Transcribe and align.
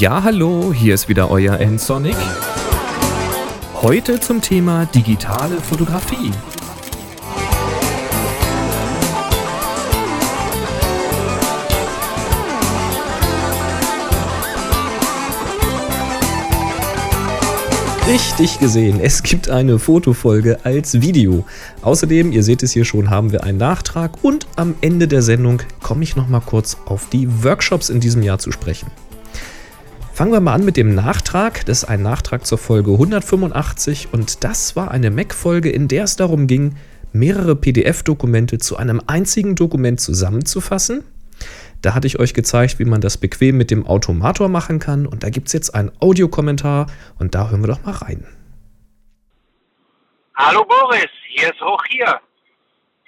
Ja, 0.00 0.24
hallo, 0.24 0.72
hier 0.72 0.92
ist 0.92 1.08
wieder 1.08 1.30
euer 1.30 1.60
N-Sonic. 1.60 2.16
Heute 3.80 4.18
zum 4.18 4.40
Thema 4.40 4.86
digitale 4.86 5.60
Fotografie. 5.60 6.32
Richtig 18.08 18.58
gesehen, 18.58 18.98
es 19.00 19.22
gibt 19.22 19.48
eine 19.48 19.78
Fotofolge 19.78 20.58
als 20.64 21.00
Video. 21.02 21.44
Außerdem, 21.82 22.32
ihr 22.32 22.42
seht 22.42 22.64
es 22.64 22.72
hier 22.72 22.84
schon, 22.84 23.10
haben 23.10 23.30
wir 23.30 23.44
einen 23.44 23.58
Nachtrag 23.58 24.24
und 24.24 24.48
am 24.56 24.74
Ende 24.80 25.06
der 25.06 25.22
Sendung 25.22 25.62
komme 25.80 26.02
ich 26.02 26.16
noch 26.16 26.26
mal 26.26 26.40
kurz 26.40 26.78
auf 26.86 27.08
die 27.10 27.44
Workshops 27.44 27.90
in 27.90 28.00
diesem 28.00 28.24
Jahr 28.24 28.40
zu 28.40 28.50
sprechen. 28.50 28.90
Fangen 30.14 30.32
wir 30.32 30.40
mal 30.40 30.54
an 30.54 30.64
mit 30.64 30.76
dem 30.76 30.94
Nachtrag. 30.94 31.66
Das 31.66 31.82
ist 31.82 31.88
ein 31.88 32.02
Nachtrag 32.02 32.46
zur 32.46 32.58
Folge 32.58 32.92
185 32.92 34.08
und 34.12 34.44
das 34.44 34.76
war 34.76 34.90
eine 34.90 35.10
Mac-Folge, 35.10 35.70
in 35.70 35.88
der 35.88 36.04
es 36.04 36.16
darum 36.16 36.46
ging, 36.46 36.76
mehrere 37.12 37.56
PDF-Dokumente 37.56 38.58
zu 38.58 38.76
einem 38.76 39.02
einzigen 39.06 39.56
Dokument 39.56 40.00
zusammenzufassen 40.00 41.04
da 41.84 41.94
hatte 41.94 42.06
ich 42.06 42.18
euch 42.18 42.32
gezeigt, 42.32 42.78
wie 42.78 42.86
man 42.86 43.02
das 43.02 43.18
bequem 43.18 43.58
mit 43.58 43.70
dem 43.70 43.86
Automator 43.86 44.48
machen 44.48 44.78
kann. 44.78 45.06
Und 45.06 45.22
da 45.22 45.28
gibt 45.28 45.48
es 45.48 45.52
jetzt 45.52 45.74
einen 45.74 45.92
Audiokommentar 46.00 46.86
und 47.18 47.34
da 47.34 47.50
hören 47.50 47.62
wir 47.62 47.68
doch 47.68 47.84
mal 47.84 47.92
rein. 47.92 48.26
Hallo 50.34 50.64
Boris, 50.64 51.10
hier 51.28 51.48
ist 51.48 51.60
Hoch 51.60 51.84
hier. 51.90 52.20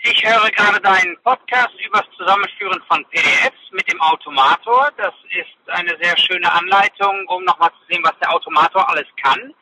Ich 0.09 0.25
höre 0.25 0.51
gerade 0.51 0.81
deinen 0.81 1.17
Podcast 1.23 1.75
über 1.85 1.99
das 1.99 2.17
Zusammenführen 2.17 2.81
von 2.89 3.05
PDFs 3.07 3.59
mit 3.73 3.91
dem 3.91 4.01
Automator. 4.01 4.91
Das 4.97 5.13
ist 5.31 5.71
eine 5.71 5.97
sehr 6.01 6.17
schöne 6.17 6.51
Anleitung, 6.53 7.27
um 7.27 7.45
nochmal 7.45 7.71
zu 7.71 7.93
sehen, 7.93 8.05
was 8.05 8.17
der 8.21 8.33
Automator 8.33 8.89
alles 8.89 9.07
kann. 9.21 9.53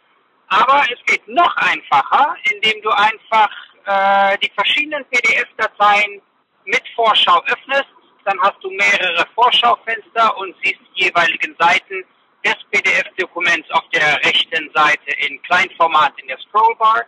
Aber 0.49 0.85
es 0.93 1.03
geht 1.07 1.27
noch 1.29 1.57
einfacher, 1.57 2.37
indem 2.53 2.83
du 2.83 2.91
einfach 2.91 3.51
äh, 3.87 4.39
die 4.39 4.51
verschiedenen 4.55 5.05
PDF-Dateien 5.07 6.21
mit 6.67 6.83
Vorschau 6.95 7.43
öffnest 7.47 7.89
dann 8.25 8.41
hast 8.41 8.57
du 8.63 8.71
mehrere 8.71 9.27
Vorschaufenster 9.35 10.37
und 10.39 10.55
siehst 10.63 10.81
die 10.97 11.05
jeweiligen 11.05 11.55
Seiten 11.59 12.05
des 12.45 12.57
PDF-Dokuments 12.71 13.71
auf 13.71 13.85
der 13.93 14.17
rechten 14.25 14.71
Seite 14.75 15.11
in 15.19 15.41
Kleinformat 15.43 16.13
in 16.21 16.29
der 16.29 16.39
Scrollbar 16.39 17.05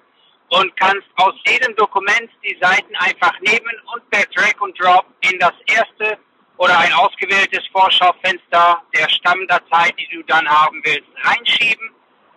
und 0.50 0.76
kannst 0.76 1.06
aus 1.16 1.34
jedem 1.46 1.74
Dokument 1.76 2.30
die 2.44 2.56
Seiten 2.60 2.94
einfach 2.96 3.38
nehmen 3.40 3.74
und 3.94 4.08
per 4.10 4.24
Drag 4.34 4.60
und 4.60 4.78
Drop 4.80 5.06
in 5.20 5.38
das 5.38 5.54
erste 5.66 6.18
oder 6.58 6.78
ein 6.78 6.92
ausgewähltes 6.94 7.66
Vorschaufenster 7.72 8.82
der 8.94 9.08
Stammdatei, 9.08 9.90
die 9.98 10.08
du 10.16 10.22
dann 10.24 10.48
haben 10.48 10.80
willst, 10.84 11.08
reinschieben. 11.22 11.90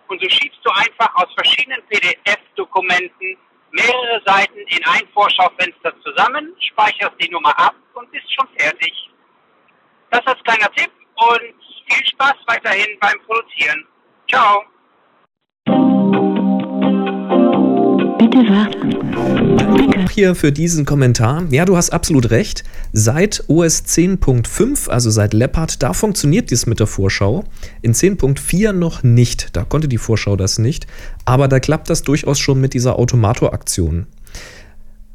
Und 0.08 0.20
so 0.20 0.28
schiebst 0.28 0.58
du 0.64 0.70
einfach 0.70 1.14
aus 1.14 1.32
verschiedenen 1.34 1.80
PDF-Dokumenten 1.88 3.38
mehrere 3.70 4.20
Seiten 4.26 4.58
in 4.58 4.84
ein 4.84 5.08
Vorschaufenster 5.14 5.94
zusammen, 6.02 6.54
speicherst 6.58 7.14
die 7.20 7.30
Nummer 7.30 7.56
ab 7.58 7.74
und 7.94 8.10
bist 8.10 8.26
schon 8.34 8.48
fertig. 8.58 8.92
Das 10.10 10.26
als 10.26 10.42
kleiner 10.42 10.70
Tipp 10.72 10.90
und 11.14 11.54
viel 11.88 12.06
Spaß 12.06 12.34
weiterhin 12.46 12.98
beim 12.98 13.18
Produzieren. 13.26 13.86
Ciao. 14.28 14.64
Bitte 18.20 18.36
warten. 18.50 19.96
Auch 20.04 20.10
hier 20.10 20.34
für 20.34 20.52
diesen 20.52 20.84
Kommentar. 20.84 21.46
Ja, 21.50 21.64
du 21.64 21.78
hast 21.78 21.88
absolut 21.88 22.30
recht. 22.30 22.64
Seit 22.92 23.44
OS 23.46 23.82
10.5, 23.86 24.90
also 24.90 25.08
seit 25.08 25.32
Leopard, 25.32 25.82
da 25.82 25.94
funktioniert 25.94 26.50
dies 26.50 26.66
mit 26.66 26.80
der 26.80 26.86
Vorschau. 26.86 27.44
In 27.80 27.94
10.4 27.94 28.72
noch 28.72 29.02
nicht. 29.02 29.56
Da 29.56 29.64
konnte 29.64 29.88
die 29.88 29.96
Vorschau 29.96 30.36
das 30.36 30.58
nicht. 30.58 30.86
Aber 31.24 31.48
da 31.48 31.60
klappt 31.60 31.88
das 31.88 32.02
durchaus 32.02 32.38
schon 32.38 32.60
mit 32.60 32.74
dieser 32.74 32.98
Automator-Aktion. 32.98 34.06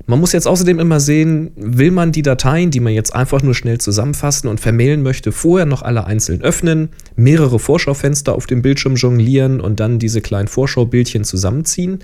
Man 0.07 0.19
muss 0.19 0.31
jetzt 0.31 0.47
außerdem 0.47 0.79
immer 0.79 0.99
sehen, 0.99 1.51
will 1.55 1.91
man 1.91 2.11
die 2.11 2.23
Dateien, 2.23 2.71
die 2.71 2.79
man 2.79 2.93
jetzt 2.93 3.13
einfach 3.13 3.43
nur 3.43 3.53
schnell 3.53 3.77
zusammenfassen 3.77 4.47
und 4.47 4.59
vermailen 4.59 5.03
möchte, 5.03 5.31
vorher 5.31 5.67
noch 5.67 5.83
alle 5.83 6.05
einzeln 6.05 6.41
öffnen, 6.41 6.89
mehrere 7.15 7.59
Vorschaufenster 7.59 8.33
auf 8.33 8.47
dem 8.47 8.63
Bildschirm 8.63 8.95
jonglieren 8.95 9.61
und 9.61 9.79
dann 9.79 9.99
diese 9.99 10.21
kleinen 10.21 10.47
Vorschaubildchen 10.47 11.23
zusammenziehen. 11.23 11.99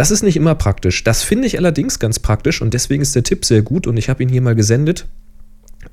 Das 0.00 0.10
ist 0.10 0.22
nicht 0.22 0.38
immer 0.38 0.54
praktisch. 0.54 1.04
Das 1.04 1.22
finde 1.22 1.46
ich 1.46 1.58
allerdings 1.58 1.98
ganz 1.98 2.18
praktisch 2.18 2.62
und 2.62 2.72
deswegen 2.72 3.02
ist 3.02 3.14
der 3.14 3.22
Tipp 3.22 3.44
sehr 3.44 3.60
gut 3.60 3.86
und 3.86 3.98
ich 3.98 4.08
habe 4.08 4.22
ihn 4.22 4.30
hier 4.30 4.40
mal 4.40 4.54
gesendet. 4.54 5.06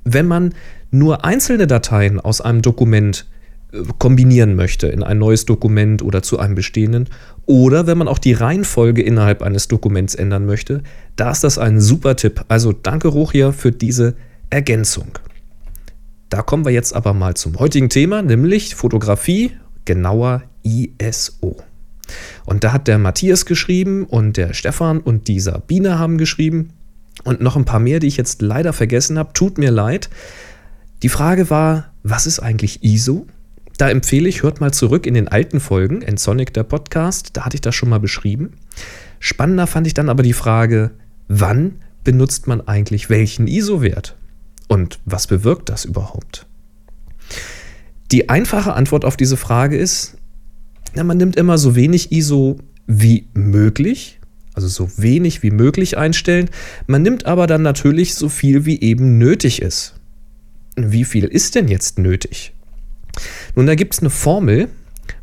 Wenn 0.05 0.27
man 0.27 0.53
nur 0.91 1.25
einzelne 1.25 1.67
Dateien 1.67 2.17
aus 2.17 2.39
einem 2.39 2.61
Dokument 2.61 3.25
äh, 3.73 3.79
kombinieren 3.97 4.55
möchte 4.55 4.87
in 4.87 5.03
ein 5.03 5.19
neues 5.19 5.43
Dokument 5.43 6.01
oder 6.01 6.23
zu 6.23 6.39
einem 6.39 6.55
bestehenden 6.55 7.09
oder 7.47 7.85
wenn 7.85 7.97
man 7.97 8.07
auch 8.07 8.17
die 8.17 8.31
Reihenfolge 8.31 9.01
innerhalb 9.01 9.41
eines 9.41 9.67
Dokuments 9.67 10.15
ändern 10.15 10.45
möchte, 10.45 10.83
da 11.17 11.29
ist 11.29 11.43
das 11.43 11.57
ein 11.57 11.81
super 11.81 12.15
Tipp. 12.15 12.45
Also 12.47 12.71
danke 12.71 13.09
Rochia 13.09 13.51
für 13.51 13.73
diese 13.73 14.15
Ergänzung. 14.49 15.19
Da 16.29 16.43
kommen 16.43 16.63
wir 16.63 16.71
jetzt 16.71 16.95
aber 16.95 17.13
mal 17.13 17.33
zum 17.33 17.59
heutigen 17.59 17.89
Thema, 17.89 18.21
nämlich 18.21 18.73
Fotografie, 18.73 19.51
genauer 19.83 20.43
ISO. 20.63 21.57
Und 22.45 22.63
da 22.63 22.71
hat 22.71 22.87
der 22.87 22.97
Matthias 22.97 23.45
geschrieben 23.45 24.05
und 24.05 24.37
der 24.37 24.53
Stefan 24.53 24.99
und 24.99 25.27
die 25.27 25.39
Sabine 25.39 25.99
haben 25.99 26.17
geschrieben 26.17 26.69
und 27.23 27.41
noch 27.41 27.55
ein 27.55 27.65
paar 27.65 27.79
mehr, 27.79 27.99
die 27.99 28.07
ich 28.07 28.17
jetzt 28.17 28.41
leider 28.41 28.73
vergessen 28.73 29.17
habe. 29.17 29.33
Tut 29.33 29.57
mir 29.57 29.71
leid. 29.71 30.09
Die 31.03 31.09
Frage 31.09 31.49
war, 31.49 31.91
was 32.03 32.25
ist 32.25 32.39
eigentlich 32.39 32.83
ISO? 32.83 33.27
Da 33.77 33.89
empfehle 33.89 34.27
ich, 34.27 34.41
hört 34.41 34.59
mal 34.59 34.73
zurück 34.73 35.05
in 35.05 35.13
den 35.13 35.27
alten 35.27 35.59
Folgen, 35.59 36.01
in 36.01 36.17
Sonic 36.17 36.53
der 36.53 36.63
Podcast, 36.63 37.31
da 37.33 37.45
hatte 37.45 37.55
ich 37.55 37.61
das 37.61 37.75
schon 37.75 37.89
mal 37.89 37.99
beschrieben. 37.99 38.53
Spannender 39.19 39.67
fand 39.67 39.85
ich 39.85 39.93
dann 39.93 40.09
aber 40.09 40.23
die 40.23 40.33
Frage, 40.33 40.91
wann 41.27 41.75
benutzt 42.03 42.47
man 42.47 42.67
eigentlich 42.67 43.09
welchen 43.09 43.47
ISO-Wert? 43.47 44.15
Und 44.67 44.99
was 45.05 45.27
bewirkt 45.27 45.69
das 45.69 45.85
überhaupt? 45.85 46.47
Die 48.11 48.29
einfache 48.29 48.73
Antwort 48.73 49.05
auf 49.05 49.17
diese 49.17 49.37
Frage 49.37 49.77
ist, 49.77 50.17
na, 50.97 51.03
man 51.03 51.17
nimmt 51.17 51.35
immer 51.35 51.57
so 51.57 51.75
wenig 51.75 52.11
ISO 52.11 52.57
wie 52.87 53.27
möglich, 53.33 54.19
also 54.53 54.67
so 54.67 54.89
wenig 54.97 55.43
wie 55.43 55.51
möglich 55.51 55.97
einstellen. 55.97 56.49
Man 56.87 57.03
nimmt 57.03 57.25
aber 57.25 57.47
dann 57.47 57.61
natürlich 57.61 58.15
so 58.15 58.29
viel 58.29 58.65
wie 58.65 58.81
eben 58.81 59.17
nötig 59.17 59.61
ist. 59.61 59.93
Wie 60.75 61.05
viel 61.05 61.25
ist 61.25 61.55
denn 61.55 61.67
jetzt 61.67 61.99
nötig? 61.99 62.53
Nun, 63.55 63.67
da 63.67 63.75
gibt 63.75 63.93
es 63.93 63.99
eine 63.99 64.09
Formel 64.09 64.69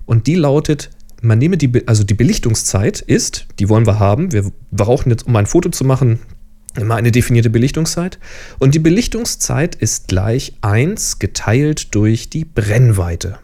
und 0.07 0.27
die 0.27 0.35
lautet, 0.35 0.91
man 1.23 1.39
nehme 1.39 1.57
die, 1.57 1.87
also 1.87 2.05
die 2.05 2.15
Belichtungszeit 2.15 3.01
ist, 3.01 3.47
die 3.59 3.69
wollen 3.69 3.87
wir 3.87 3.99
haben, 3.99 4.33
wir 4.33 4.51
brauchen 4.71 5.11
jetzt, 5.11 5.27
um 5.27 5.35
ein 5.37 5.47
Foto 5.47 5.71
zu 5.71 5.85
machen, 5.85 6.21
immer 6.77 6.97
eine 6.97 7.13
definierte 7.13 7.51
Belichtungszeit. 7.51 8.19
Und 8.59 8.75
die 8.75 8.81
Belichtungszeit 8.81 9.75
ist 9.75 10.09
gleich 10.09 10.55
1 10.61 11.19
geteilt 11.19 11.95
durch 11.95 12.31
die 12.31 12.45
Brennweite. 12.45 13.39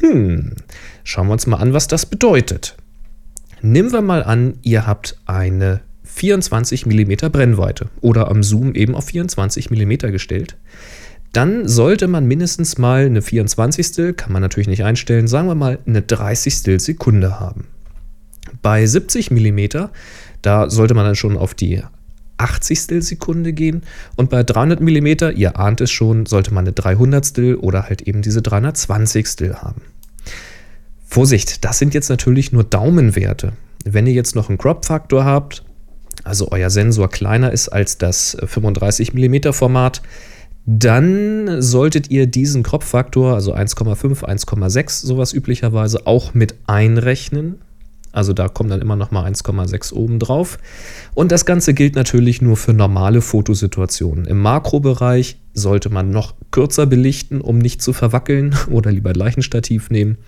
Hm, 0.00 0.56
schauen 1.04 1.28
wir 1.28 1.32
uns 1.32 1.46
mal 1.46 1.58
an, 1.58 1.72
was 1.72 1.88
das 1.88 2.06
bedeutet. 2.06 2.76
Nehmen 3.62 3.92
wir 3.92 4.02
mal 4.02 4.22
an, 4.22 4.54
ihr 4.62 4.86
habt 4.86 5.18
eine 5.26 5.80
24 6.04 6.86
mm 6.86 7.30
Brennweite 7.30 7.88
oder 8.00 8.28
am 8.28 8.42
Zoom 8.42 8.74
eben 8.74 8.94
auf 8.94 9.06
24 9.06 9.70
mm 9.70 10.10
gestellt 10.10 10.56
dann 11.32 11.68
sollte 11.68 12.08
man 12.08 12.26
mindestens 12.26 12.78
mal 12.78 13.06
eine 13.06 13.22
24. 13.22 14.16
kann 14.16 14.32
man 14.32 14.42
natürlich 14.42 14.68
nicht 14.68 14.84
einstellen, 14.84 15.28
sagen 15.28 15.46
wir 15.46 15.54
mal 15.54 15.78
eine 15.86 16.02
30. 16.02 16.82
Sekunde 16.82 17.38
haben. 17.38 17.68
Bei 18.62 18.84
70 18.84 19.30
mm, 19.30 19.60
da 20.42 20.68
sollte 20.68 20.94
man 20.94 21.04
dann 21.04 21.14
schon 21.14 21.36
auf 21.36 21.54
die 21.54 21.82
80. 22.38 23.04
Sekunde 23.04 23.52
gehen 23.52 23.82
und 24.16 24.30
bei 24.30 24.42
300 24.42 24.80
mm, 24.80 25.36
ihr 25.36 25.56
ahnt 25.58 25.80
es 25.80 25.90
schon, 25.90 26.26
sollte 26.26 26.52
man 26.52 26.64
eine 26.64 26.72
300. 26.72 27.38
oder 27.58 27.84
halt 27.84 28.02
eben 28.02 28.22
diese 28.22 28.42
320. 28.42 29.52
haben. 29.54 29.82
Vorsicht, 31.10 31.64
das 31.64 31.78
sind 31.78 31.92
jetzt 31.92 32.08
natürlich 32.08 32.52
nur 32.52 32.62
Daumenwerte. 32.62 33.52
Wenn 33.84 34.06
ihr 34.06 34.12
jetzt 34.12 34.36
noch 34.36 34.48
einen 34.48 34.58
Crop-Faktor 34.58 35.24
habt, 35.24 35.64
also 36.22 36.52
euer 36.52 36.70
Sensor 36.70 37.08
kleiner 37.08 37.50
ist 37.50 37.68
als 37.68 37.98
das 37.98 38.36
35 38.44 39.12
mm 39.12 39.52
Format, 39.52 40.02
dann 40.66 41.60
solltet 41.60 42.10
ihr 42.10 42.26
diesen 42.26 42.62
Kropffaktor, 42.62 43.34
also 43.34 43.54
1,5, 43.54 44.22
1,6, 44.22 45.06
sowas 45.06 45.32
üblicherweise 45.32 46.06
auch 46.06 46.34
mit 46.34 46.54
einrechnen. 46.66 47.58
Also 48.12 48.32
da 48.32 48.48
kommt 48.48 48.70
dann 48.70 48.80
immer 48.80 48.96
noch 48.96 49.10
mal 49.10 49.28
1,6 49.28 49.92
oben 49.92 50.18
drauf. 50.18 50.58
Und 51.14 51.32
das 51.32 51.44
Ganze 51.44 51.74
gilt 51.74 51.96
natürlich 51.96 52.42
nur 52.42 52.56
für 52.56 52.72
normale 52.72 53.20
Fotosituationen. 53.20 54.26
Im 54.26 54.38
Makrobereich 54.38 55.38
sollte 55.54 55.90
man 55.90 56.10
noch 56.10 56.34
kürzer 56.50 56.86
belichten, 56.86 57.40
um 57.40 57.58
nicht 57.58 57.82
zu 57.82 57.92
verwackeln 57.92 58.54
oder 58.70 58.92
lieber 58.92 59.14
Leichenstativ 59.14 59.90
nehmen. 59.90 60.18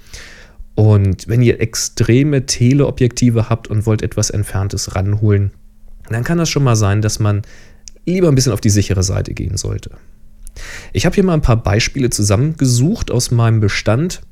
Und 0.74 1.28
wenn 1.28 1.42
ihr 1.42 1.60
extreme 1.60 2.46
Teleobjektive 2.46 3.48
habt 3.48 3.68
und 3.68 3.86
wollt 3.86 4.02
etwas 4.02 4.30
Entferntes 4.30 4.94
ranholen, 4.94 5.50
dann 6.08 6.24
kann 6.24 6.38
das 6.38 6.48
schon 6.48 6.64
mal 6.64 6.76
sein, 6.76 7.02
dass 7.02 7.18
man 7.18 7.42
lieber 8.06 8.28
ein 8.28 8.34
bisschen 8.34 8.52
auf 8.52 8.60
die 8.60 8.70
sichere 8.70 9.02
Seite 9.02 9.34
gehen 9.34 9.56
sollte. 9.56 9.90
Ich 10.92 11.06
habe 11.06 11.14
hier 11.14 11.24
mal 11.24 11.34
ein 11.34 11.42
paar 11.42 11.62
Beispiele 11.62 12.10
zusammengesucht 12.10 13.10
aus 13.10 13.30
meinem 13.30 13.60
Bestand. 13.60 14.22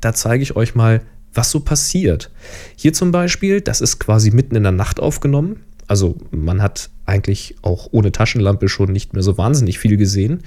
Da 0.00 0.14
zeige 0.14 0.42
ich 0.42 0.56
euch 0.56 0.74
mal, 0.74 1.02
was 1.34 1.50
so 1.50 1.60
passiert. 1.60 2.30
Hier 2.76 2.92
zum 2.92 3.12
Beispiel, 3.12 3.60
das 3.60 3.80
ist 3.80 3.98
quasi 3.98 4.30
mitten 4.30 4.56
in 4.56 4.62
der 4.62 4.72
Nacht 4.72 5.00
aufgenommen. 5.00 5.60
Also 5.86 6.16
man 6.30 6.62
hat 6.62 6.90
eigentlich 7.06 7.56
auch 7.62 7.88
ohne 7.92 8.12
Taschenlampe 8.12 8.68
schon 8.68 8.92
nicht 8.92 9.12
mehr 9.12 9.22
so 9.22 9.36
wahnsinnig 9.38 9.78
viel 9.78 9.96
gesehen. 9.96 10.42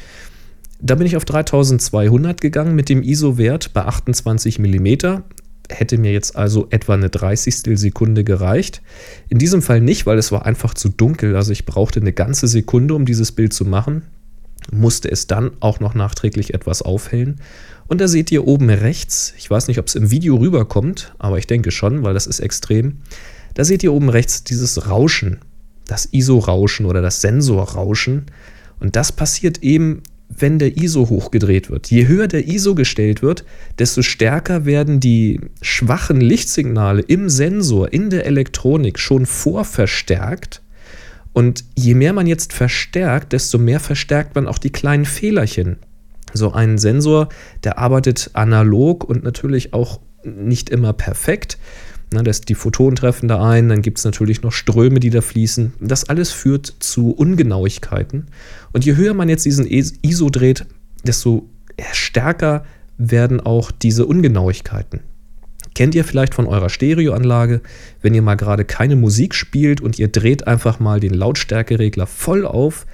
Da 0.86 0.96
bin 0.96 1.08
ich 1.08 1.16
auf 1.16 1.24
3200 1.24 2.42
gegangen 2.42 2.76
mit 2.76 2.90
dem 2.90 3.04
ISO-Wert 3.04 3.72
bei 3.72 3.86
28 3.86 4.60
mm. 4.60 5.22
Hätte 5.70 5.98
mir 5.98 6.12
jetzt 6.12 6.36
also 6.36 6.68
etwa 6.72 6.94
eine 6.94 7.10
30. 7.10 7.80
Sekunde 7.80 8.26
gereicht. 8.26 8.82
In 9.30 9.38
diesem 9.38 9.62
Fall 9.62 9.80
nicht, 9.80 10.06
weil 10.06 10.18
es 10.18 10.34
war 10.34 10.46
einfach 10.46 10.74
zu 10.74 10.90
dunkel. 10.90 11.38
Also 11.38 11.54
ich 11.54 11.66
brauchte 11.66 12.02
eine 12.02 12.12
ganze 12.12 12.50
Sekunde, 12.50 12.96
um 12.96 13.06
dieses 13.06 13.32
Bild 13.32 13.54
zu 13.54 13.64
machen. 13.64 14.02
Musste 14.74 15.10
es 15.10 15.26
dann 15.26 15.52
auch 15.62 15.80
noch 15.80 15.96
nachträglich 15.96 16.54
etwas 16.54 16.82
aufhellen. 16.82 17.40
Und 17.88 18.02
da 18.02 18.10
seht 18.10 18.30
ihr 18.34 18.46
oben 18.46 18.70
rechts, 18.70 19.34
ich 19.38 19.50
weiß 19.50 19.70
nicht, 19.70 19.80
ob 19.80 19.88
es 19.88 19.96
im 19.96 20.12
Video 20.12 20.36
rüberkommt, 20.36 21.14
aber 21.18 21.38
ich 21.38 21.48
denke 21.48 21.72
schon, 21.72 22.04
weil 22.04 22.14
das 22.14 22.28
ist 22.28 22.42
extrem. 22.42 22.98
Da 23.54 23.64
seht 23.64 23.84
ihr 23.84 23.94
oben 23.94 24.10
rechts 24.10 24.44
dieses 24.44 24.90
Rauschen, 24.90 25.40
das 25.88 26.10
ISO-Rauschen 26.12 26.86
oder 26.86 27.02
das 27.02 27.22
Sensorrauschen. 27.22 28.26
Und 28.82 28.98
das 28.98 29.14
passiert 29.14 29.64
eben, 29.64 30.02
wenn 30.40 30.60
der 30.60 30.78
ISO 30.78 31.10
hochgedreht 31.10 31.70
wird. 31.70 31.90
Je 31.92 32.08
höher 32.08 32.28
der 32.28 32.48
ISO 32.48 32.76
gestellt 32.76 33.22
wird, 33.22 33.46
desto 33.80 34.02
stärker 34.02 34.66
werden 34.66 35.00
die 35.00 35.40
schwachen 35.62 36.22
Lichtsignale 36.22 37.02
im 37.02 37.30
Sensor, 37.30 37.92
in 37.92 38.10
der 38.10 38.26
Elektronik 38.26 39.00
schon 39.00 39.26
vorverstärkt. 39.26 40.62
Und 41.34 41.66
je 41.76 41.96
mehr 41.96 42.14
man 42.14 42.28
jetzt 42.28 42.54
verstärkt, 42.54 43.34
desto 43.34 43.58
mehr 43.58 43.80
verstärkt 43.80 44.36
man 44.36 44.48
auch 44.48 44.60
die 44.60 44.72
kleinen 44.72 45.06
Fehlerchen. 45.06 45.78
So 46.34 46.52
ein 46.52 46.78
Sensor, 46.78 47.30
der 47.64 47.78
arbeitet 47.78 48.32
analog 48.34 49.04
und 49.04 49.24
natürlich 49.24 49.74
auch 49.74 50.00
nicht 50.24 50.70
immer 50.70 50.94
perfekt. 50.94 51.58
Na, 52.14 52.22
das, 52.22 52.42
die 52.42 52.54
Photonen 52.54 52.96
treffen 52.96 53.28
da 53.28 53.44
ein, 53.44 53.70
dann 53.70 53.82
gibt 53.82 53.98
es 53.98 54.06
natürlich 54.06 54.44
noch 54.44 54.52
Ströme, 54.52 55.00
die 55.00 55.10
da 55.10 55.22
fließen. 55.22 55.74
Das 55.80 56.08
alles 56.10 56.32
führt 56.32 56.76
zu 56.80 57.10
Ungenauigkeiten. 57.12 58.28
Und 58.72 58.86
je 58.86 58.96
höher 58.96 59.16
man 59.16 59.30
jetzt 59.30 59.46
diesen 59.46 59.66
ISO 59.66 60.30
dreht, 60.30 60.68
desto 61.04 61.50
stärker 61.92 62.66
werden 63.00 63.40
auch 63.40 63.72
diese 63.72 64.06
Ungenauigkeiten. 64.06 65.00
Kennt 65.74 65.96
ihr 65.96 66.04
vielleicht 66.04 66.36
von 66.36 66.46
eurer 66.46 66.70
Stereoanlage, 66.70 67.62
wenn 68.04 68.14
ihr 68.14 68.22
mal 68.22 68.36
gerade 68.36 68.64
keine 68.64 68.96
Musik 68.96 69.34
spielt 69.34 69.82
und 69.82 69.98
ihr 69.98 70.08
dreht 70.08 70.46
einfach 70.46 70.80
mal 70.80 71.00
den 71.00 71.16
Lautstärkeregler 71.16 72.06
voll 72.06 72.46
auf, 72.46 72.86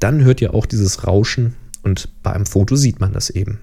dann 0.00 0.24
hört 0.24 0.40
ihr 0.40 0.52
auch 0.52 0.66
dieses 0.66 1.06
Rauschen 1.06 1.54
und 1.84 2.08
bei 2.24 2.32
einem 2.32 2.46
Foto 2.46 2.74
sieht 2.74 2.98
man 2.98 3.12
das 3.12 3.30
eben. 3.30 3.60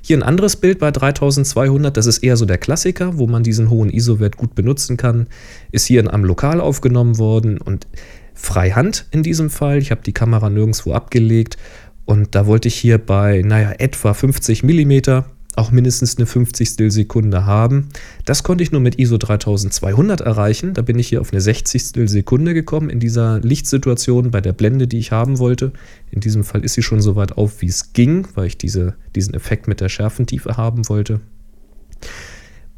Hier 0.00 0.16
ein 0.16 0.22
anderes 0.22 0.56
Bild 0.56 0.78
bei 0.78 0.90
3200, 0.90 1.96
das 1.96 2.06
ist 2.06 2.18
eher 2.18 2.36
so 2.36 2.44
der 2.44 2.58
Klassiker, 2.58 3.18
wo 3.18 3.26
man 3.26 3.42
diesen 3.42 3.70
hohen 3.70 3.90
ISO-Wert 3.90 4.36
gut 4.36 4.54
benutzen 4.54 4.96
kann, 4.96 5.26
ist 5.72 5.86
hier 5.86 6.00
in 6.00 6.08
einem 6.08 6.24
Lokal 6.24 6.60
aufgenommen 6.60 7.18
worden 7.18 7.58
und 7.58 7.86
freihand 8.34 9.06
in 9.10 9.22
diesem 9.22 9.50
Fall. 9.50 9.78
Ich 9.78 9.90
habe 9.90 10.02
die 10.02 10.12
Kamera 10.12 10.50
nirgendwo 10.50 10.92
abgelegt 10.92 11.56
und 12.04 12.34
da 12.34 12.46
wollte 12.46 12.68
ich 12.68 12.76
hier 12.76 12.98
bei, 12.98 13.42
naja, 13.44 13.72
etwa 13.78 14.14
50 14.14 14.62
mm 14.62 15.24
auch 15.56 15.70
mindestens 15.70 16.16
eine 16.16 16.26
50. 16.26 16.92
Sekunde 16.92 17.46
haben. 17.46 17.88
Das 18.24 18.42
konnte 18.42 18.62
ich 18.62 18.72
nur 18.72 18.80
mit 18.80 18.98
ISO 18.98 19.16
3200 19.16 20.20
erreichen. 20.20 20.74
Da 20.74 20.82
bin 20.82 20.98
ich 20.98 21.08
hier 21.08 21.20
auf 21.20 21.32
eine 21.32 21.40
60. 21.40 22.08
Sekunde 22.08 22.54
gekommen 22.54 22.90
in 22.90 23.00
dieser 23.00 23.40
Lichtsituation 23.40 24.30
bei 24.30 24.40
der 24.40 24.52
Blende, 24.52 24.86
die 24.86 24.98
ich 24.98 25.12
haben 25.12 25.38
wollte. 25.38 25.72
In 26.10 26.20
diesem 26.20 26.44
Fall 26.44 26.64
ist 26.64 26.74
sie 26.74 26.82
schon 26.82 27.00
so 27.00 27.16
weit 27.16 27.32
auf, 27.36 27.62
wie 27.62 27.66
es 27.66 27.94
ging, 27.94 28.28
weil 28.34 28.46
ich 28.46 28.58
diese, 28.58 28.94
diesen 29.14 29.34
Effekt 29.34 29.66
mit 29.66 29.80
der 29.80 29.88
Schärfentiefe 29.88 30.56
haben 30.56 30.88
wollte. 30.88 31.20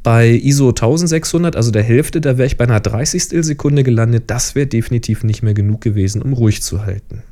Bei 0.05 0.31
ISO 0.31 0.69
1600, 0.69 1.57
also 1.57 1.73
der 1.73 1.83
Hälfte, 1.83 2.21
da 2.21 2.39
wäre 2.39 2.47
ich 2.47 2.57
bei 2.57 2.65
einer 2.65 2.81
30. 2.81 3.45
Sekunde 3.45 3.83
gelandet. 3.83 4.25
Das 4.29 4.55
wäre 4.55 4.69
definitiv 4.69 5.25
nicht 5.25 5.43
mehr 5.43 5.55
genug 5.55 5.81
gewesen, 5.81 6.23
um 6.23 6.33
ruhig 6.33 6.63
zu 6.63 6.87
halten. 6.87 7.23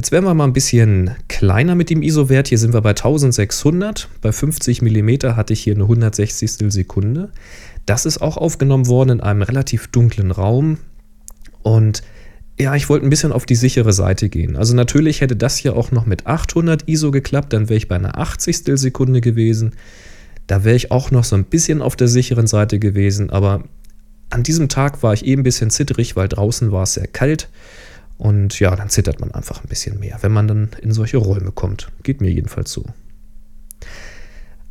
Jetzt 0.00 0.12
werden 0.12 0.24
wir 0.24 0.32
mal 0.32 0.44
ein 0.44 0.54
bisschen 0.54 1.10
kleiner 1.28 1.74
mit 1.74 1.90
dem 1.90 2.02
ISO-Wert. 2.02 2.48
Hier 2.48 2.56
sind 2.56 2.72
wir 2.72 2.80
bei 2.80 2.92
1600. 2.92 4.08
Bei 4.22 4.32
50 4.32 4.80
mm 4.80 5.36
hatte 5.36 5.52
ich 5.52 5.60
hier 5.60 5.74
eine 5.74 5.82
160. 5.82 6.72
Sekunde. 6.72 7.28
Das 7.84 8.06
ist 8.06 8.22
auch 8.22 8.38
aufgenommen 8.38 8.86
worden 8.86 9.10
in 9.10 9.20
einem 9.20 9.42
relativ 9.42 9.88
dunklen 9.88 10.30
Raum. 10.30 10.78
Und 11.60 12.02
ja, 12.58 12.74
ich 12.76 12.88
wollte 12.88 13.04
ein 13.04 13.10
bisschen 13.10 13.30
auf 13.30 13.44
die 13.44 13.56
sichere 13.56 13.92
Seite 13.92 14.30
gehen. 14.30 14.56
Also 14.56 14.74
natürlich 14.74 15.20
hätte 15.20 15.36
das 15.36 15.58
hier 15.58 15.76
auch 15.76 15.92
noch 15.92 16.06
mit 16.06 16.26
800 16.26 16.88
ISO 16.88 17.10
geklappt, 17.10 17.52
dann 17.52 17.68
wäre 17.68 17.76
ich 17.76 17.88
bei 17.88 17.96
einer 17.96 18.16
80. 18.16 18.78
Sekunde 18.80 19.20
gewesen. 19.20 19.72
Da 20.46 20.64
wäre 20.64 20.76
ich 20.76 20.90
auch 20.90 21.10
noch 21.10 21.24
so 21.24 21.36
ein 21.36 21.44
bisschen 21.44 21.82
auf 21.82 21.94
der 21.94 22.08
sicheren 22.08 22.46
Seite 22.46 22.78
gewesen, 22.78 23.28
aber 23.28 23.64
an 24.30 24.44
diesem 24.44 24.70
Tag 24.70 25.02
war 25.02 25.12
ich 25.12 25.26
eben 25.26 25.40
eh 25.40 25.42
ein 25.42 25.44
bisschen 25.44 25.68
zitterig, 25.68 26.16
weil 26.16 26.28
draußen 26.28 26.72
war 26.72 26.84
es 26.84 26.94
sehr 26.94 27.06
kalt. 27.06 27.50
Und 28.20 28.60
ja, 28.60 28.76
dann 28.76 28.90
zittert 28.90 29.18
man 29.18 29.30
einfach 29.30 29.64
ein 29.64 29.68
bisschen 29.68 29.98
mehr, 29.98 30.18
wenn 30.20 30.30
man 30.30 30.46
dann 30.46 30.68
in 30.82 30.92
solche 30.92 31.16
Räume 31.16 31.52
kommt. 31.52 31.88
Geht 32.02 32.20
mir 32.20 32.30
jedenfalls 32.30 32.70
so. 32.70 32.84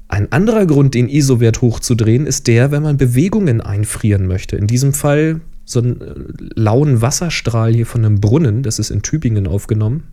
Ein 0.08 0.32
anderer 0.32 0.68
Grund, 0.68 0.94
den 0.94 1.10
ISO-Wert 1.10 1.60
hochzudrehen, 1.62 2.28
ist 2.28 2.46
der, 2.46 2.70
wenn 2.70 2.84
man 2.84 2.98
Bewegungen 2.98 3.60
einfrieren 3.60 4.28
möchte. 4.28 4.56
In 4.56 4.68
diesem 4.68 4.94
Fall 4.94 5.42
so 5.66 5.80
einen 5.80 6.00
äh, 6.00 6.14
lauen 6.60 7.02
Wasserstrahl 7.02 7.74
hier 7.74 7.88
von 7.88 8.06
einem 8.06 8.22
Brunnen, 8.22 8.62
das 8.62 8.78
ist 8.78 8.92
in 8.92 9.02
Tübingen 9.02 9.48
aufgenommen. 9.48 10.04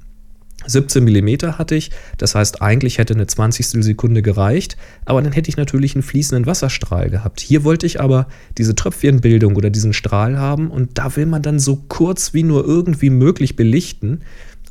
17 0.67 1.05
mm 1.05 1.59
hatte 1.59 1.75
ich, 1.75 1.91
das 2.19 2.35
heißt 2.35 2.63
eigentlich 2.63 2.99
hätte 2.99 3.15
eine 3.15 3.27
20. 3.27 3.85
Sekunde 3.85 4.23
gereicht, 4.23 4.77
aber 5.05 5.23
dann 5.23 5.33
hätte 5.33 5.49
ich 5.49 5.57
natürlich 5.57 5.95
einen 5.95 6.03
fließenden 6.03 6.47
Wasserstrahl 6.47 7.11
gehabt. 7.11 7.41
Hier 7.41 7.65
wollte 7.65 7.87
ich 7.87 8.01
aber 8.01 8.27
diese 8.59 8.75
Tröpfchenbildung 8.75 9.57
oder 9.57 9.71
diesen 9.71 9.93
Strahl 9.93 10.39
haben 10.39 10.71
und 10.71 10.99
da 10.99 11.17
will 11.17 11.27
man 11.27 11.43
dann 11.43 11.59
so 11.59 11.77
kurz 11.89 12.35
wie 12.35 12.43
nur 12.43 12.65
irgendwie 12.65 13.11
möglich 13.11 13.57
belichten. 13.57 14.23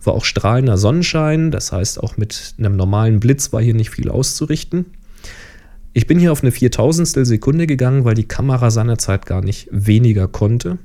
War 0.04 0.14
auch 0.14 0.26
strahlender 0.26 0.78
Sonnenschein, 0.78 1.50
das 1.50 1.72
heißt 1.72 2.02
auch 2.04 2.16
mit 2.16 2.54
einem 2.60 2.76
normalen 2.76 3.20
Blitz 3.20 3.52
war 3.52 3.62
hier 3.62 3.74
nicht 3.74 3.90
viel 3.90 4.10
auszurichten. 4.10 4.86
Ich 5.94 6.08
bin 6.08 6.20
hier 6.20 6.32
auf 6.32 6.44
eine 6.44 6.52
4000 6.52 7.26
Sekunde 7.26 7.68
gegangen, 7.68 8.04
weil 8.04 8.16
die 8.16 8.28
Kamera 8.28 8.70
seinerzeit 8.70 9.26
gar 9.26 9.42
nicht 9.42 9.70
weniger 9.72 10.28
konnte. 10.28 10.78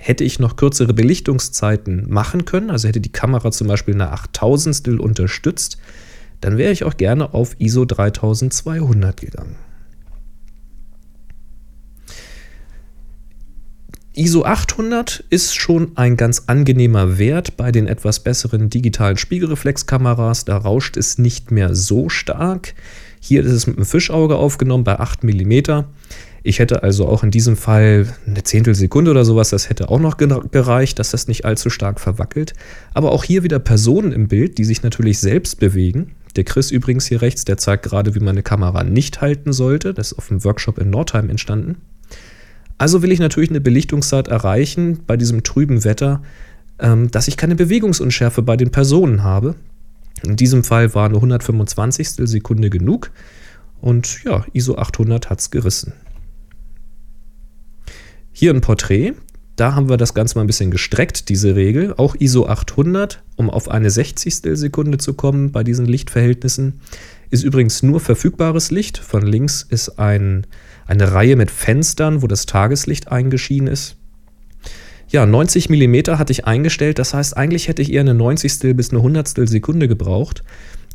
Hätte 0.00 0.24
ich 0.24 0.38
noch 0.38 0.56
kürzere 0.56 0.94
Belichtungszeiten 0.94 2.08
machen 2.08 2.44
können, 2.44 2.70
also 2.70 2.88
hätte 2.88 3.00
die 3.00 3.12
Kamera 3.12 3.50
zum 3.50 3.66
Beispiel 3.66 3.94
eine 3.94 4.12
8000 4.12 5.00
unterstützt, 5.00 5.78
dann 6.40 6.56
wäre 6.56 6.72
ich 6.72 6.84
auch 6.84 6.96
gerne 6.96 7.34
auf 7.34 7.56
ISO 7.58 7.84
3200 7.84 9.20
gegangen. 9.20 9.56
ISO 14.14 14.44
800 14.44 15.24
ist 15.30 15.54
schon 15.54 15.92
ein 15.96 16.16
ganz 16.16 16.44
angenehmer 16.48 17.18
Wert 17.18 17.56
bei 17.56 17.70
den 17.70 17.86
etwas 17.86 18.18
besseren 18.20 18.68
digitalen 18.68 19.16
Spiegelreflexkameras. 19.16 20.44
Da 20.44 20.56
rauscht 20.56 20.96
es 20.96 21.18
nicht 21.18 21.52
mehr 21.52 21.76
so 21.76 22.08
stark. 22.08 22.74
Hier 23.20 23.44
ist 23.44 23.52
es 23.52 23.66
mit 23.68 23.76
einem 23.76 23.86
Fischauge 23.86 24.34
aufgenommen 24.34 24.82
bei 24.82 24.98
8 24.98 25.22
mm. 25.22 25.84
Ich 26.42 26.58
hätte 26.58 26.82
also 26.82 27.06
auch 27.06 27.24
in 27.24 27.30
diesem 27.30 27.56
Fall 27.56 28.06
eine 28.26 28.42
Zehntelsekunde 28.42 29.10
oder 29.10 29.24
sowas, 29.24 29.50
das 29.50 29.68
hätte 29.68 29.88
auch 29.88 29.98
noch 29.98 30.16
gereicht, 30.16 30.98
dass 30.98 31.10
das 31.10 31.28
nicht 31.28 31.44
allzu 31.44 31.70
stark 31.70 32.00
verwackelt. 32.00 32.54
Aber 32.94 33.12
auch 33.12 33.24
hier 33.24 33.42
wieder 33.42 33.58
Personen 33.58 34.12
im 34.12 34.28
Bild, 34.28 34.58
die 34.58 34.64
sich 34.64 34.82
natürlich 34.82 35.18
selbst 35.18 35.58
bewegen. 35.58 36.12
Der 36.36 36.44
Chris 36.44 36.70
übrigens 36.70 37.06
hier 37.06 37.22
rechts, 37.22 37.44
der 37.44 37.56
zeigt 37.56 37.84
gerade, 37.84 38.14
wie 38.14 38.20
man 38.20 38.30
eine 38.30 38.42
Kamera 38.42 38.84
nicht 38.84 39.20
halten 39.20 39.52
sollte. 39.52 39.94
Das 39.94 40.12
ist 40.12 40.18
auf 40.18 40.30
einem 40.30 40.44
Workshop 40.44 40.78
in 40.78 40.90
Nordheim 40.90 41.30
entstanden. 41.30 41.76
Also 42.78 43.02
will 43.02 43.10
ich 43.10 43.18
natürlich 43.18 43.50
eine 43.50 43.60
Belichtungszeit 43.60 44.28
erreichen 44.28 45.00
bei 45.06 45.16
diesem 45.16 45.42
trüben 45.42 45.82
Wetter, 45.82 46.22
ähm, 46.78 47.10
dass 47.10 47.26
ich 47.26 47.36
keine 47.36 47.56
Bewegungsunschärfe 47.56 48.42
bei 48.42 48.56
den 48.56 48.70
Personen 48.70 49.24
habe. 49.24 49.56
In 50.22 50.36
diesem 50.36 50.62
Fall 50.62 50.94
war 50.94 51.06
eine 51.06 51.16
125. 51.16 52.10
Sekunde 52.28 52.70
genug. 52.70 53.10
Und 53.80 54.22
ja, 54.24 54.44
ISO 54.52 54.76
800 54.76 55.30
hat 55.30 55.40
es 55.40 55.50
gerissen. 55.50 55.92
Hier 58.40 58.54
ein 58.54 58.60
Porträt. 58.60 59.14
Da 59.56 59.74
haben 59.74 59.88
wir 59.88 59.96
das 59.96 60.14
Ganze 60.14 60.36
mal 60.38 60.42
ein 60.44 60.46
bisschen 60.46 60.70
gestreckt, 60.70 61.28
diese 61.28 61.56
Regel. 61.56 61.94
Auch 61.96 62.14
ISO 62.20 62.46
800, 62.46 63.20
um 63.34 63.50
auf 63.50 63.68
eine 63.68 63.90
60. 63.90 64.32
Sekunde 64.56 64.98
zu 64.98 65.14
kommen 65.14 65.50
bei 65.50 65.64
diesen 65.64 65.86
Lichtverhältnissen. 65.86 66.78
Ist 67.30 67.42
übrigens 67.42 67.82
nur 67.82 67.98
verfügbares 67.98 68.70
Licht. 68.70 68.98
Von 68.98 69.22
links 69.22 69.66
ist 69.68 69.98
ein, 69.98 70.46
eine 70.86 71.14
Reihe 71.14 71.34
mit 71.34 71.50
Fenstern, 71.50 72.22
wo 72.22 72.28
das 72.28 72.46
Tageslicht 72.46 73.10
eingeschienen 73.10 73.66
ist. 73.66 73.96
Ja, 75.08 75.26
90 75.26 75.68
mm 75.68 76.16
hatte 76.16 76.30
ich 76.30 76.44
eingestellt. 76.44 77.00
Das 77.00 77.14
heißt, 77.14 77.36
eigentlich 77.36 77.66
hätte 77.66 77.82
ich 77.82 77.92
eher 77.92 78.02
eine 78.02 78.14
90. 78.14 78.76
bis 78.76 78.90
eine 78.90 79.00
100. 79.00 79.48
Sekunde 79.48 79.88
gebraucht. 79.88 80.44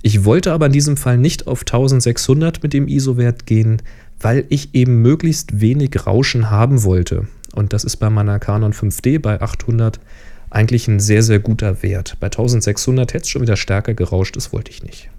Ich 0.02 0.24
wollte 0.24 0.54
aber 0.54 0.68
in 0.68 0.72
diesem 0.72 0.96
Fall 0.96 1.18
nicht 1.18 1.48
auf 1.48 1.62
1600 1.62 2.64
mit 2.64 2.74
dem 2.74 2.90
ISO-Wert 2.90 3.46
gehen, 3.46 3.82
weil 4.24 4.46
ich 4.50 4.74
eben 4.74 5.02
möglichst 5.02 5.60
wenig 5.60 6.08
Rauschen 6.08 6.50
haben 6.50 6.84
wollte. 6.84 7.28
Und 7.54 7.74
das 7.74 7.84
ist 7.84 7.98
bei 7.98 8.10
meiner 8.10 8.40
Canon 8.40 8.74
5D 8.74 9.20
bei 9.20 9.42
800 9.42 10.00
eigentlich 10.50 10.88
ein 10.88 11.00
sehr, 11.00 11.24
sehr 11.24 11.40
guter 11.40 11.84
Wert. 11.84 12.18
Bei 12.20 12.28
1600 12.28 13.14
hätte 13.14 13.24
es 13.24 13.30
schon 13.30 13.42
wieder 13.42 13.58
stärker 13.58 13.94
gerauscht, 13.94 14.36
das 14.36 14.54
wollte 14.54 14.72
ich 14.72 14.84
nicht. 14.84 15.10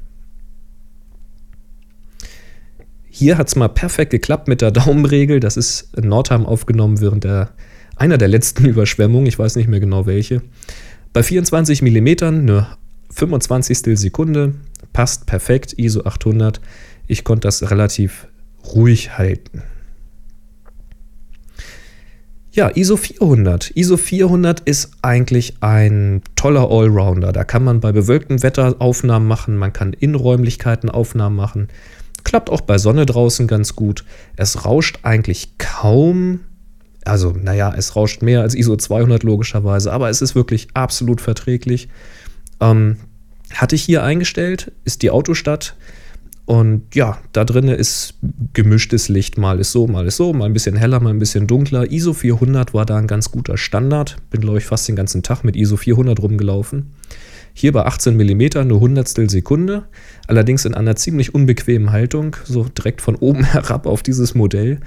Hier 3.09 3.39
hat 3.39 3.49
es 3.49 3.57
mal 3.57 3.69
perfekt 3.69 4.11
geklappt 4.11 4.49
mit 4.49 4.61
der 4.61 4.71
Daumenregel. 4.73 5.39
Das 5.39 5.57
ist 5.57 5.95
in 5.97 6.09
Nordheim 6.09 6.47
aufgenommen 6.47 7.01
während 7.01 7.25
der, 7.25 7.51
einer 7.97 8.19
der 8.19 8.29
letzten 8.29 8.65
Überschwemmungen. 8.69 9.27
Ich 9.27 9.39
weiß 9.39 9.57
nicht 9.57 9.69
mehr 9.69 9.81
genau 9.81 10.07
welche. 10.07 10.43
Bei 11.13 11.23
24 11.23 11.83
mm 11.83 12.09
eine 12.23 12.67
25. 13.11 13.97
Sekunde 13.99 14.55
passt 14.93 15.27
perfekt, 15.27 15.75
ISO 15.77 16.05
800. 16.05 16.61
Ich 17.07 17.23
konnte 17.23 17.47
das 17.47 17.71
relativ 17.71 18.27
ruhig 18.73 19.19
halten. 19.19 19.63
Ja, 22.55 22.69
ISO 22.69 22.97
400. 22.97 23.73
ISO 23.75 23.97
400 23.97 24.61
ist 24.61 24.93
eigentlich 25.03 25.55
ein 25.61 26.23
toller 26.37 26.71
Allrounder. 26.71 27.33
Da 27.33 27.43
kann 27.43 27.65
man 27.65 27.81
bei 27.81 27.91
bewölktem 27.91 28.45
Wetter 28.45 28.77
Aufnahmen 28.79 29.27
machen, 29.27 29.57
man 29.57 29.73
kann 29.73 29.93
in 29.93 30.15
Räumlichkeiten 30.15 30.89
Aufnahmen 30.89 31.35
machen. 31.35 31.69
Klappt 32.23 32.51
auch 32.51 32.61
bei 32.61 32.79
Sonne 32.79 33.07
draußen 33.07 33.49
ganz 33.49 33.75
gut. 33.75 34.05
Es 34.37 34.65
rauscht 34.65 35.01
eigentlich 35.03 35.59
kaum. 35.59 36.41
Also, 37.05 37.33
naja, 37.33 37.75
es 37.77 37.97
rauscht 37.97 38.23
mehr 38.23 38.43
als 38.43 38.55
ISO 38.55 38.77
200 38.77 39.25
logischerweise, 39.25 39.93
aber 39.93 40.09
es 40.09 40.23
ist 40.23 40.37
wirklich 40.37 40.69
absolut 40.75 41.21
verträglich. 41.21 41.89
Ähm, 42.61 42.99
hatte 43.53 43.75
ich 43.75 43.83
hier 43.83 44.05
eingestellt, 44.05 44.71
ist 44.85 45.03
die 45.03 45.11
Autostadt. 45.11 45.75
Und 46.47 46.95
ja, 46.95 47.19
da 47.33 47.45
drin 47.45 47.69
ist 47.69 48.15
gemischtes 48.53 49.09
Licht. 49.09 49.39
Mal 49.39 49.61
ist 49.61 49.73
so, 49.73 49.87
mal 49.87 50.07
ist 50.07 50.17
so, 50.17 50.33
mal 50.35 50.45
ein 50.45 50.53
bisschen 50.53 50.77
heller, 50.77 51.01
mal 51.01 51.11
ein 51.11 51.19
bisschen 51.19 51.47
dunkler. 51.47 51.91
ISO 51.91 52.13
400 52.13 52.75
war 52.75 52.85
da 52.85 52.99
ein 52.99 53.07
ganz 53.07 53.31
guter 53.31 53.57
Standard. 53.57 54.17
Bin, 54.31 54.43
glaube 54.43 54.59
ich, 54.59 54.67
fast 54.67 54.87
den 54.87 54.97
ganzen 54.97 55.23
Tag 55.23 55.43
mit 55.43 55.57
ISO 55.57 55.77
400 55.77 56.21
rumgelaufen. 56.21 56.93
Hier 57.55 57.73
bei 57.73 57.87
18 57.87 58.17
mm 58.17 58.59
eine 58.59 58.81
Hundertstel 58.81 59.31
Sekunde, 59.31 59.85
allerdings 60.27 60.65
in 60.65 60.75
einer 60.75 60.97
ziemlich 60.97 61.35
unbequemen 61.35 61.93
Haltung, 61.93 62.37
so 62.45 62.65
direkt 62.65 63.01
von 63.01 63.15
oben 63.15 63.45
herab 63.53 63.87
auf 63.87 64.03
dieses 64.03 64.35
Modell. 64.35 64.81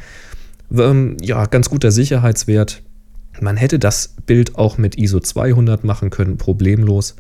Ähm, 0.72 1.18
ja, 1.22 1.46
ganz 1.46 1.70
guter 1.70 1.92
Sicherheitswert. 1.92 2.84
Man 3.40 3.56
hätte 3.56 3.80
das 3.80 4.16
Bild 4.26 4.58
auch 4.58 4.78
mit 4.78 4.98
ISO 4.98 5.20
200 5.20 5.84
machen 5.84 6.10
können, 6.10 6.38
problemlos. 6.38 7.16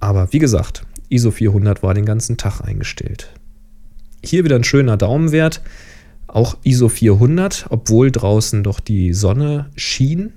Aber 0.00 0.32
wie 0.32 0.38
gesagt, 0.38 0.84
ISO 1.08 1.32
400 1.32 1.82
war 1.82 1.92
den 1.92 2.04
ganzen 2.04 2.36
Tag 2.36 2.60
eingestellt. 2.60 3.30
Hier 4.22 4.44
wieder 4.44 4.56
ein 4.56 4.64
schöner 4.64 4.96
Daumenwert, 4.96 5.62
auch 6.26 6.56
ISO 6.62 6.88
400, 6.88 7.66
obwohl 7.70 8.10
draußen 8.10 8.62
doch 8.62 8.80
die 8.80 9.12
Sonne 9.12 9.70
schien. 9.76 10.32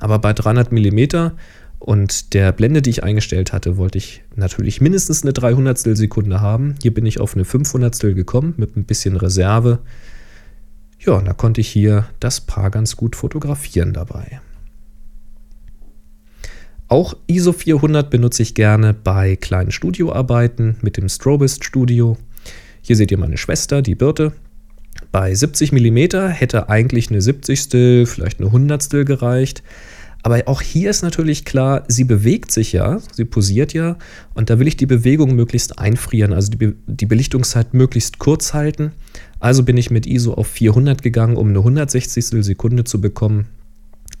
Aber 0.00 0.18
bei 0.18 0.32
300 0.32 0.72
mm 0.72 1.32
und 1.78 2.34
der 2.34 2.52
Blende, 2.52 2.80
die 2.80 2.90
ich 2.90 3.02
eingestellt 3.02 3.52
hatte, 3.52 3.76
wollte 3.76 3.98
ich 3.98 4.22
natürlich 4.36 4.80
mindestens 4.80 5.22
eine 5.22 5.32
300 5.32 5.78
Sekunde 5.78 6.40
haben. 6.40 6.76
Hier 6.80 6.94
bin 6.94 7.06
ich 7.06 7.20
auf 7.20 7.34
eine 7.34 7.44
500 7.44 7.98
gekommen 8.14 8.54
mit 8.56 8.76
ein 8.76 8.84
bisschen 8.84 9.16
Reserve. 9.16 9.80
Ja, 11.00 11.14
und 11.14 11.26
da 11.26 11.32
konnte 11.32 11.60
ich 11.60 11.68
hier 11.68 12.06
das 12.20 12.40
Paar 12.40 12.70
ganz 12.70 12.96
gut 12.96 13.16
fotografieren 13.16 13.92
dabei. 13.92 14.40
Auch 16.86 17.16
ISO 17.26 17.52
400 17.52 18.10
benutze 18.10 18.42
ich 18.42 18.54
gerne 18.54 18.94
bei 18.94 19.34
kleinen 19.34 19.72
Studioarbeiten 19.72 20.76
mit 20.82 20.96
dem 20.98 21.08
Strobist 21.08 21.64
Studio. 21.64 22.16
Hier 22.82 22.96
seht 22.96 23.10
ihr 23.10 23.18
meine 23.18 23.38
Schwester, 23.38 23.80
die 23.80 23.94
Birte. 23.94 24.32
Bei 25.10 25.34
70 25.34 25.72
mm 25.72 26.28
hätte 26.30 26.68
eigentlich 26.68 27.10
eine 27.10 27.22
70. 27.22 28.08
vielleicht 28.08 28.40
eine 28.40 28.48
100. 28.48 28.90
gereicht. 29.06 29.62
Aber 30.22 30.40
auch 30.46 30.60
hier 30.60 30.90
ist 30.90 31.02
natürlich 31.02 31.44
klar, 31.44 31.84
sie 31.88 32.04
bewegt 32.04 32.52
sich 32.52 32.72
ja, 32.72 33.00
sie 33.12 33.24
posiert 33.24 33.72
ja 33.72 33.96
und 34.34 34.50
da 34.50 34.60
will 34.60 34.68
ich 34.68 34.76
die 34.76 34.86
Bewegung 34.86 35.34
möglichst 35.34 35.80
einfrieren, 35.80 36.32
also 36.32 36.50
die, 36.50 36.58
Be 36.58 36.74
die 36.86 37.06
Belichtungszeit 37.06 37.74
möglichst 37.74 38.20
kurz 38.20 38.54
halten. 38.54 38.92
Also 39.40 39.64
bin 39.64 39.76
ich 39.76 39.90
mit 39.90 40.06
ISO 40.06 40.34
auf 40.34 40.46
400 40.46 41.02
gegangen, 41.02 41.36
um 41.36 41.48
eine 41.48 41.58
160. 41.58 42.44
Sekunde 42.44 42.84
zu 42.84 43.00
bekommen. 43.00 43.48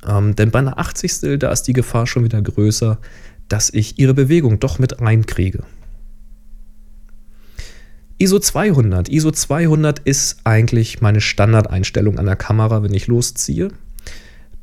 Ähm, 0.04 0.34
denn 0.34 0.50
bei 0.50 0.58
einer 0.58 0.78
80. 0.78 1.38
da 1.38 1.52
ist 1.52 1.62
die 1.64 1.72
Gefahr 1.72 2.08
schon 2.08 2.24
wieder 2.24 2.42
größer, 2.42 2.98
dass 3.48 3.70
ich 3.70 4.00
ihre 4.00 4.14
Bewegung 4.14 4.58
doch 4.58 4.80
mit 4.80 5.00
reinkriege. 5.00 5.62
ISO 8.22 8.38
200. 8.38 9.08
ISO 9.08 9.32
200 9.32 9.98
ist 9.98 10.42
eigentlich 10.44 11.00
meine 11.00 11.20
Standardeinstellung 11.20 12.20
an 12.20 12.26
der 12.26 12.36
Kamera, 12.36 12.84
wenn 12.84 12.94
ich 12.94 13.08
losziehe. 13.08 13.72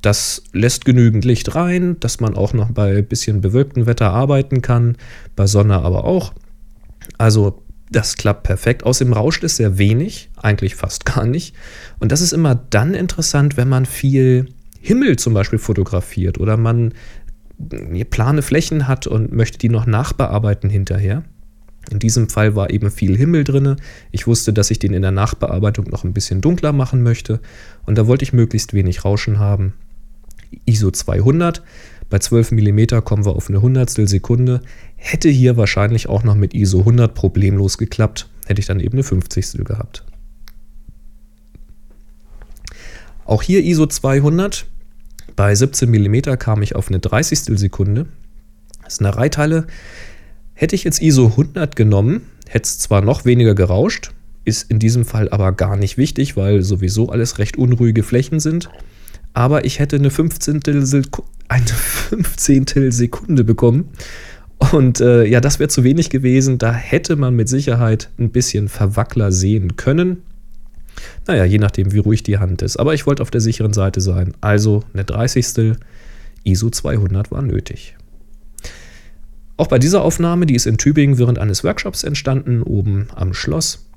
Das 0.02 0.44
lässt 0.54 0.86
genügend 0.86 1.26
Licht 1.26 1.56
rein, 1.56 2.00
dass 2.00 2.22
man 2.22 2.38
auch 2.38 2.54
noch 2.54 2.72
bei 2.72 3.02
bisschen 3.02 3.42
bewölktem 3.42 3.86
Wetter 3.86 4.12
arbeiten 4.12 4.62
kann, 4.62 4.96
bei 5.36 5.46
Sonne 5.46 5.82
aber 5.82 6.06
auch. 6.06 6.32
Also 7.18 7.62
das 7.92 8.16
klappt 8.16 8.44
perfekt. 8.44 8.84
Außerdem 8.86 9.12
rauscht 9.12 9.44
es 9.44 9.58
sehr 9.58 9.78
wenig, 9.78 10.30
eigentlich 10.38 10.76
fast 10.76 11.06
gar 11.06 11.26
nicht. 11.26 11.54
Und 12.00 12.14
das 12.14 12.22
ist 12.22 12.32
immer 12.32 12.56
dann 12.56 12.94
interessant, 12.94 13.58
wenn 13.58 13.68
man 13.68 13.86
viel 13.86 14.54
Himmel 14.80 15.18
zum 15.18 15.34
Beispiel 15.34 15.60
fotografiert 15.60 16.40
oder 16.40 16.56
man 16.56 16.94
plane 18.10 18.42
Flächen 18.42 18.88
hat 18.88 19.06
und 19.06 19.34
möchte 19.34 19.58
die 19.58 19.68
noch 19.68 19.86
nachbearbeiten 19.86 20.70
hinterher. 20.70 21.24
In 21.92 22.00
diesem 22.00 22.30
Fall 22.30 22.56
war 22.56 22.70
eben 22.70 22.92
viel 22.92 23.18
Himmel 23.18 23.44
drin. 23.44 23.78
Ich 24.12 24.28
wusste, 24.28 24.54
dass 24.54 24.70
ich 24.70 24.80
den 24.80 24.94
in 24.94 25.02
der 25.02 25.12
Nachbearbeitung 25.12 25.86
noch 25.90 26.04
ein 26.04 26.14
bisschen 26.14 26.42
dunkler 26.42 26.72
machen 26.72 27.02
möchte 27.02 27.40
und 27.86 27.98
da 27.98 28.06
wollte 28.06 28.24
ich 28.24 28.34
möglichst 28.34 28.74
wenig 28.74 29.06
Rauschen 29.06 29.40
haben. 29.40 29.74
ISO 30.66 30.92
200. 30.92 31.64
Bei 32.10 32.18
12 32.18 32.52
mm 32.52 33.04
kommen 33.04 33.26
wir 33.26 33.36
auf 33.36 33.50
eine 33.50 33.62
Hundertstel 33.62 34.08
Sekunde. 34.08 34.62
Hätte 34.96 35.30
hier 35.30 35.58
wahrscheinlich 35.58 36.10
auch 36.10 36.24
noch 36.24 36.36
mit 36.36 36.54
ISO 36.54 36.80
100 36.80 37.14
problemlos 37.14 37.78
geklappt. 37.78 38.28
Hätte 38.48 38.60
ich 38.60 38.66
dann 38.66 38.80
eben 38.80 38.94
eine 38.94 39.04
50 39.04 39.64
gehabt. 39.64 40.04
Auch 43.26 43.44
hier 43.44 43.64
ISO 43.64 43.86
200. 43.86 44.66
Bei 45.36 45.54
17 45.54 45.90
mm 45.90 46.38
kam 46.40 46.64
ich 46.64 46.76
auf 46.76 46.88
eine 46.88 47.00
30 47.00 47.42
Sekunde. 47.60 48.08
Das 48.84 48.94
ist 48.94 49.02
eine 49.02 49.16
Reiteile. 49.16 49.68
Hätte 50.60 50.76
ich 50.76 50.84
jetzt 50.84 51.02
ISO 51.02 51.28
100 51.28 51.76
genommen, 51.76 52.22
hätte 52.48 52.66
es 52.66 52.80
zwar 52.80 53.02
noch 53.02 53.26
weniger 53.26 53.56
gerauscht, 53.56 54.12
ist 54.46 54.70
in 54.70 54.80
diesem 54.80 55.06
Fall 55.06 55.30
aber 55.30 55.52
gar 55.52 55.78
nicht 55.78 55.98
wichtig, 55.98 56.36
weil 56.36 56.64
sowieso 56.64 57.10
alles 57.10 57.40
recht 57.40 57.58
unruhige 57.58 58.04
Flächen 58.04 58.40
sind 58.40 58.70
aber 59.34 59.66
ich 59.66 59.80
hätte 59.80 59.96
eine 59.96 60.10
15. 60.10 60.62
eine 61.48 61.66
15. 61.66 62.92
Sekunde 62.92 63.44
bekommen. 63.44 63.90
Und 64.74 65.00
äh, 65.00 65.24
ja, 65.26 65.40
das 65.40 65.60
wäre 65.60 65.70
zu 65.70 65.84
wenig 65.84 66.10
gewesen. 66.10 66.58
Da 66.58 66.74
hätte 66.74 67.16
man 67.16 67.36
mit 67.36 67.48
Sicherheit 67.48 68.10
ein 68.20 68.32
bisschen 68.32 68.68
Verwackler 68.68 69.32
sehen 69.32 69.78
können. 69.78 70.24
Naja, 71.28 71.46
je 71.46 71.60
nachdem, 71.60 71.94
wie 71.94 72.00
ruhig 72.00 72.24
die 72.24 72.40
Hand 72.40 72.62
ist. 72.62 72.78
Aber 72.78 72.94
ich 72.94 73.08
wollte 73.08 73.22
auf 73.24 73.32
der 73.32 73.40
sicheren 73.40 73.72
Seite 73.72 74.02
sein. 74.02 74.34
Also 74.42 74.84
eine 74.94 75.06
30. 75.06 75.78
ISO 76.44 76.70
200 76.70 77.32
war 77.32 77.42
nötig. 77.42 77.96
Auch 79.60 79.68
bei 79.68 79.78
dieser 79.78 80.04
Aufnahme, 80.04 80.46
die 80.46 80.56
ist 80.56 80.68
in 80.68 80.78
Tübingen 80.78 81.18
während 81.18 81.38
eines 81.38 81.66
Workshops 81.66 82.06
entstanden, 82.06 82.64
oben 82.64 83.10
am 83.14 83.34
Schloss. 83.34 83.90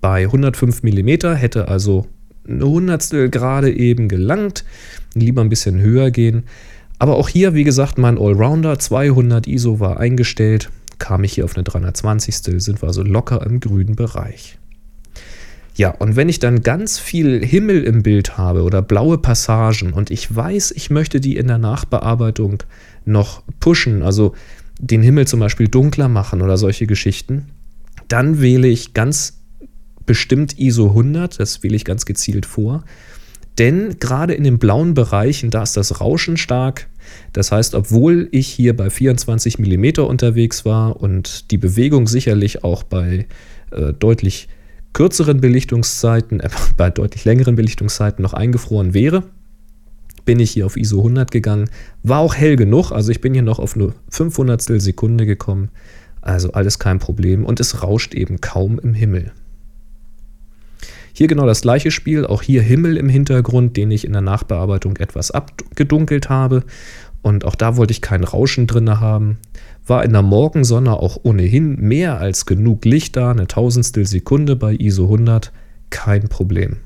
Bei 0.00 0.22
105 0.22 0.84
mm 0.84 1.34
hätte 1.34 1.66
also 1.66 2.06
eine 2.48 2.64
Hundertstel 2.64 3.28
gerade 3.28 3.74
eben 3.74 4.06
gelangt. 4.06 4.64
Lieber 5.14 5.40
ein 5.40 5.48
bisschen 5.48 5.80
höher 5.80 6.12
gehen. 6.12 6.44
Aber 7.00 7.16
auch 7.16 7.28
hier, 7.28 7.54
wie 7.54 7.64
gesagt, 7.64 7.98
mein 7.98 8.18
Allrounder 8.18 8.78
200 8.78 9.48
ISO 9.48 9.80
war 9.80 9.98
eingestellt. 9.98 10.70
Kam 11.00 11.24
ich 11.24 11.32
hier 11.32 11.44
auf 11.44 11.56
eine 11.56 11.64
320. 11.64 12.62
Sind 12.62 12.80
wir 12.80 12.86
also 12.86 13.02
locker 13.02 13.44
im 13.44 13.58
grünen 13.58 13.96
Bereich. 13.96 14.58
Ja, 15.74 15.90
und 15.90 16.14
wenn 16.14 16.28
ich 16.28 16.38
dann 16.38 16.62
ganz 16.62 17.00
viel 17.00 17.44
Himmel 17.44 17.82
im 17.82 18.04
Bild 18.04 18.38
habe 18.38 18.62
oder 18.62 18.80
blaue 18.80 19.18
Passagen 19.18 19.92
und 19.92 20.12
ich 20.12 20.32
weiß, 20.32 20.70
ich 20.70 20.90
möchte 20.90 21.20
die 21.20 21.36
in 21.36 21.48
der 21.48 21.58
Nachbearbeitung 21.58 22.62
noch 23.04 23.42
pushen, 23.58 24.04
also 24.04 24.34
den 24.78 25.02
Himmel 25.02 25.26
zum 25.26 25.40
Beispiel 25.40 25.68
dunkler 25.68 26.08
machen 26.08 26.42
oder 26.42 26.56
solche 26.56 26.86
Geschichten, 26.86 27.46
dann 28.08 28.40
wähle 28.40 28.68
ich 28.68 28.94
ganz 28.94 29.40
bestimmt 30.06 30.58
ISO 30.58 30.88
100, 30.88 31.40
das 31.40 31.62
wähle 31.62 31.76
ich 31.76 31.84
ganz 31.84 32.04
gezielt 32.04 32.46
vor. 32.46 32.84
Denn 33.58 33.98
gerade 34.00 34.34
in 34.34 34.44
den 34.44 34.58
blauen 34.58 34.94
Bereichen, 34.94 35.50
da 35.50 35.62
ist 35.62 35.76
das 35.76 36.00
Rauschen 36.00 36.36
stark. 36.36 36.88
Das 37.32 37.52
heißt, 37.52 37.74
obwohl 37.74 38.28
ich 38.32 38.48
hier 38.48 38.76
bei 38.76 38.90
24 38.90 39.58
mm 39.58 40.00
unterwegs 40.00 40.64
war 40.64 41.00
und 41.00 41.50
die 41.50 41.58
Bewegung 41.58 42.08
sicherlich 42.08 42.64
auch 42.64 42.82
bei 42.82 43.26
äh, 43.70 43.92
deutlich 43.92 44.48
kürzeren 44.92 45.40
Belichtungszeiten, 45.40 46.40
äh, 46.40 46.48
bei 46.76 46.90
deutlich 46.90 47.24
längeren 47.24 47.54
Belichtungszeiten 47.54 48.22
noch 48.22 48.34
eingefroren 48.34 48.92
wäre, 48.92 49.24
bin 50.24 50.40
ich 50.40 50.52
hier 50.52 50.66
auf 50.66 50.76
ISO 50.76 50.98
100 50.98 51.30
gegangen. 51.30 51.68
War 52.02 52.20
auch 52.20 52.34
hell 52.34 52.56
genug, 52.56 52.92
also 52.92 53.10
ich 53.10 53.20
bin 53.20 53.34
hier 53.34 53.42
noch 53.42 53.58
auf 53.58 53.76
nur 53.76 53.94
500 54.10 54.60
Sekunde 54.62 55.26
gekommen. 55.26 55.70
Also 56.20 56.52
alles 56.52 56.78
kein 56.78 56.98
Problem 56.98 57.44
und 57.44 57.60
es 57.60 57.82
rauscht 57.82 58.14
eben 58.14 58.40
kaum 58.40 58.78
im 58.78 58.94
Himmel. 58.94 59.32
Hier 61.12 61.28
genau 61.28 61.46
das 61.46 61.60
gleiche 61.60 61.90
Spiel, 61.90 62.26
auch 62.26 62.42
hier 62.42 62.62
Himmel 62.62 62.96
im 62.96 63.08
Hintergrund, 63.08 63.76
den 63.76 63.90
ich 63.90 64.04
in 64.04 64.12
der 64.12 64.22
Nachbearbeitung 64.22 64.96
etwas 64.96 65.30
abgedunkelt 65.30 66.28
habe. 66.28 66.64
Und 67.22 67.44
auch 67.44 67.54
da 67.54 67.76
wollte 67.76 67.92
ich 67.92 68.00
kein 68.00 68.24
Rauschen 68.24 68.66
drin 68.66 69.00
haben. 69.00 69.38
War 69.86 70.04
in 70.04 70.12
der 70.12 70.22
Morgensonne 70.22 70.94
auch 70.94 71.18
ohnehin 71.22 71.78
mehr 71.78 72.18
als 72.18 72.46
genug 72.46 72.84
Licht 72.84 73.16
da, 73.16 73.30
eine 73.30 73.46
Tausendstel 73.46 74.06
Sekunde 74.06 74.56
bei 74.56 74.74
ISO 74.74 75.04
100, 75.04 75.52
kein 75.90 76.28
Problem 76.28 76.78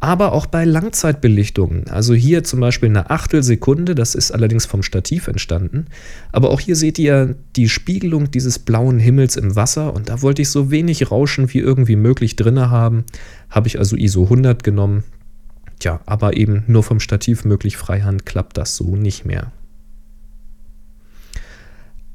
aber 0.00 0.32
auch 0.32 0.46
bei 0.46 0.64
Langzeitbelichtungen. 0.64 1.88
Also 1.88 2.14
hier 2.14 2.44
zum 2.44 2.60
Beispiel 2.60 2.88
eine 2.88 3.10
Achtelsekunde, 3.10 3.94
das 3.96 4.14
ist 4.14 4.30
allerdings 4.30 4.64
vom 4.64 4.82
Stativ 4.82 5.26
entstanden. 5.26 5.86
Aber 6.30 6.50
auch 6.50 6.60
hier 6.60 6.76
seht 6.76 6.98
ihr 6.98 7.34
die 7.56 7.68
Spiegelung 7.68 8.30
dieses 8.30 8.60
blauen 8.60 9.00
Himmels 9.00 9.36
im 9.36 9.56
Wasser 9.56 9.94
und 9.94 10.08
da 10.08 10.22
wollte 10.22 10.42
ich 10.42 10.50
so 10.50 10.70
wenig 10.70 11.10
Rauschen 11.10 11.52
wie 11.52 11.58
irgendwie 11.58 11.96
möglich 11.96 12.36
drinne 12.36 12.70
haben. 12.70 13.04
Habe 13.50 13.66
ich 13.66 13.78
also 13.78 13.96
ISO 13.96 14.24
100 14.24 14.62
genommen. 14.62 15.02
Tja, 15.80 16.00
aber 16.06 16.36
eben 16.36 16.62
nur 16.68 16.84
vom 16.84 17.00
Stativ 17.00 17.44
möglich, 17.44 17.76
Freihand 17.76 18.24
klappt 18.24 18.56
das 18.56 18.76
so 18.76 18.94
nicht 18.94 19.24
mehr. 19.24 19.52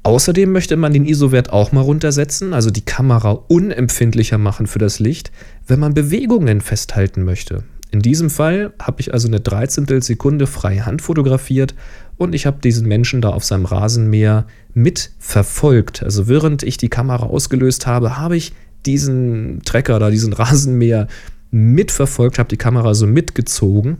Außerdem 0.04 0.52
möchte 0.52 0.75
man 0.75 0.92
den 0.92 1.06
ISO-Wert 1.06 1.52
auch 1.52 1.72
mal 1.72 1.80
runtersetzen, 1.80 2.54
also 2.54 2.70
die 2.70 2.84
Kamera 2.84 3.32
unempfindlicher 3.32 4.38
machen 4.38 4.68
für 4.68 4.80
das 4.80 5.00
Licht, 5.00 5.32
wenn 5.66 5.80
man 5.80 5.94
Bewegungen 5.94 6.60
festhalten 6.60 7.24
möchte. 7.24 7.63
In 7.94 8.00
diesem 8.00 8.32
Fall 8.32 8.74
habe 8.82 9.02
ich 9.02 9.14
also 9.14 9.28
eine 9.28 9.40
13. 9.40 10.02
Sekunde 10.02 10.48
freie 10.48 10.84
Hand 10.84 11.04
fotografiert 11.04 11.76
und 12.18 12.34
ich 12.34 12.48
habe 12.48 12.58
diesen 12.60 12.88
Menschen 12.88 13.22
da 13.22 13.30
auf 13.30 13.44
seinem 13.44 13.66
Rasenmäher 13.66 14.48
mitverfolgt. 14.74 16.02
Also 16.02 16.28
während 16.28 16.64
ich 16.64 16.78
die 16.78 16.90
Kamera 16.90 17.28
ausgelöst 17.28 17.86
habe, 17.86 18.18
habe 18.18 18.36
ich 18.36 18.54
diesen 18.88 19.62
Trecker 19.64 20.00
da, 20.00 20.10
diesen 20.10 20.34
Rasenmäher 20.34 21.08
mitverfolgt, 21.52 22.40
habe 22.40 22.50
die 22.50 22.58
Kamera 22.58 22.96
so 22.96 23.06
mitgezogen 23.06 23.98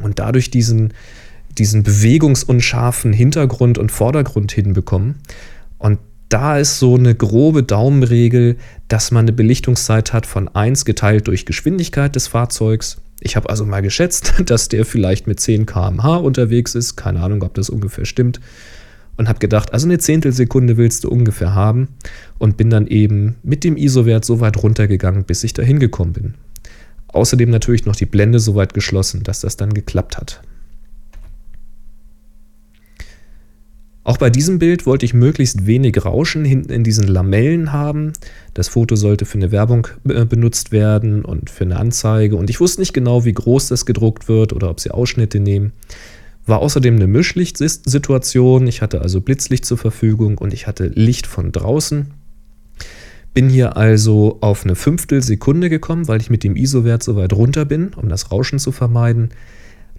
und 0.00 0.18
dadurch 0.18 0.50
diesen, 0.50 0.94
diesen 1.50 1.82
bewegungsunscharfen 1.82 3.12
Hintergrund 3.12 3.76
und 3.76 3.92
Vordergrund 3.92 4.52
hinbekommen. 4.52 5.16
Und 5.76 5.98
da 6.30 6.56
ist 6.56 6.78
so 6.78 6.94
eine 6.94 7.14
grobe 7.14 7.62
Daumenregel, 7.62 8.56
dass 8.88 9.10
man 9.10 9.26
eine 9.26 9.34
Belichtungszeit 9.34 10.14
hat 10.14 10.24
von 10.24 10.48
1 10.48 10.86
geteilt 10.86 11.26
durch 11.26 11.44
Geschwindigkeit 11.44 12.16
des 12.16 12.26
Fahrzeugs 12.26 13.02
ich 13.20 13.36
habe 13.36 13.48
also 13.48 13.64
mal 13.64 13.82
geschätzt, 13.82 14.34
dass 14.46 14.68
der 14.68 14.84
vielleicht 14.84 15.26
mit 15.26 15.40
10 15.40 15.66
km/h 15.66 16.16
unterwegs 16.16 16.74
ist. 16.74 16.96
Keine 16.96 17.20
Ahnung, 17.20 17.42
ob 17.42 17.54
das 17.54 17.70
ungefähr 17.70 18.04
stimmt. 18.04 18.40
Und 19.16 19.28
habe 19.28 19.40
gedacht, 19.40 19.72
also 19.72 19.86
eine 19.86 19.98
Zehntelsekunde 19.98 20.76
willst 20.76 21.02
du 21.02 21.08
ungefähr 21.08 21.54
haben. 21.54 21.88
Und 22.38 22.56
bin 22.56 22.70
dann 22.70 22.86
eben 22.86 23.36
mit 23.42 23.64
dem 23.64 23.76
ISO-Wert 23.76 24.24
so 24.24 24.40
weit 24.40 24.62
runtergegangen, 24.62 25.24
bis 25.24 25.42
ich 25.42 25.54
da 25.54 25.62
hingekommen 25.62 26.12
bin. 26.12 26.34
Außerdem 27.08 27.50
natürlich 27.50 27.86
noch 27.86 27.96
die 27.96 28.06
Blende 28.06 28.38
so 28.38 28.54
weit 28.54 28.74
geschlossen, 28.74 29.22
dass 29.24 29.40
das 29.40 29.56
dann 29.56 29.74
geklappt 29.74 30.18
hat. 30.18 30.42
Auch 34.08 34.16
bei 34.16 34.30
diesem 34.30 34.58
Bild 34.58 34.86
wollte 34.86 35.04
ich 35.04 35.12
möglichst 35.12 35.66
wenig 35.66 36.02
Rauschen 36.02 36.42
hinten 36.42 36.72
in 36.72 36.82
diesen 36.82 37.06
Lamellen 37.06 37.74
haben. 37.74 38.14
Das 38.54 38.68
Foto 38.68 38.96
sollte 38.96 39.26
für 39.26 39.36
eine 39.36 39.52
Werbung 39.52 39.86
äh, 40.08 40.24
benutzt 40.24 40.72
werden 40.72 41.26
und 41.26 41.50
für 41.50 41.64
eine 41.64 41.76
Anzeige. 41.76 42.36
Und 42.36 42.48
ich 42.48 42.58
wusste 42.58 42.80
nicht 42.80 42.94
genau, 42.94 43.26
wie 43.26 43.34
groß 43.34 43.68
das 43.68 43.84
gedruckt 43.84 44.26
wird 44.26 44.54
oder 44.54 44.70
ob 44.70 44.80
sie 44.80 44.92
Ausschnitte 44.92 45.40
nehmen. 45.40 45.72
War 46.46 46.60
außerdem 46.60 46.96
eine 46.96 47.06
Mischlichtsituation. 47.06 48.66
Ich 48.66 48.80
hatte 48.80 49.02
also 49.02 49.20
Blitzlicht 49.20 49.66
zur 49.66 49.76
Verfügung 49.76 50.38
und 50.38 50.54
ich 50.54 50.66
hatte 50.66 50.86
Licht 50.86 51.26
von 51.26 51.52
draußen. 51.52 52.06
Bin 53.34 53.50
hier 53.50 53.76
also 53.76 54.38
auf 54.40 54.64
eine 54.64 54.74
Fünftelsekunde 54.74 55.68
gekommen, 55.68 56.08
weil 56.08 56.22
ich 56.22 56.30
mit 56.30 56.44
dem 56.44 56.56
ISO-Wert 56.56 57.02
so 57.02 57.14
weit 57.16 57.34
runter 57.34 57.66
bin, 57.66 57.92
um 57.92 58.08
das 58.08 58.32
Rauschen 58.32 58.58
zu 58.58 58.72
vermeiden. 58.72 59.28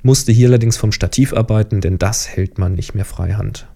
Musste 0.02 0.32
hier 0.32 0.48
allerdings 0.48 0.78
vom 0.78 0.92
Stativ 0.92 1.32
arbeiten, 1.32 1.80
denn 1.80 2.00
das 2.00 2.28
hält 2.28 2.58
man 2.58 2.74
nicht 2.74 2.96
mehr 2.96 3.06
freihand. 3.06 3.68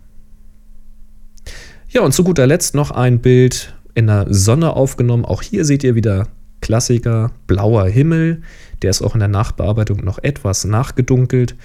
Ja, 1.93 2.01
und 2.01 2.12
zu 2.12 2.23
guter 2.23 2.47
Letzt 2.47 2.73
noch 2.73 2.89
ein 2.89 3.19
Bild 3.19 3.75
in 3.93 4.08
der 4.08 4.25
Sonne 4.27 4.75
aufgenommen. 4.75 5.25
Auch 5.25 5.43
hier 5.43 5.63
seht 5.63 5.84
ihr 5.84 5.93
wieder 5.93 6.27
Klassiker, 6.60 7.32
blauer 7.45 7.86
Himmel. 7.86 8.41
Der 8.82 8.89
ist 8.89 9.03
auch 9.03 9.13
in 9.13 9.19
der 9.19 9.27
Nachbearbeitung 9.27 10.03
noch 10.03 10.17
etwas 10.17 10.65
nachgedunkelt. 10.65 11.56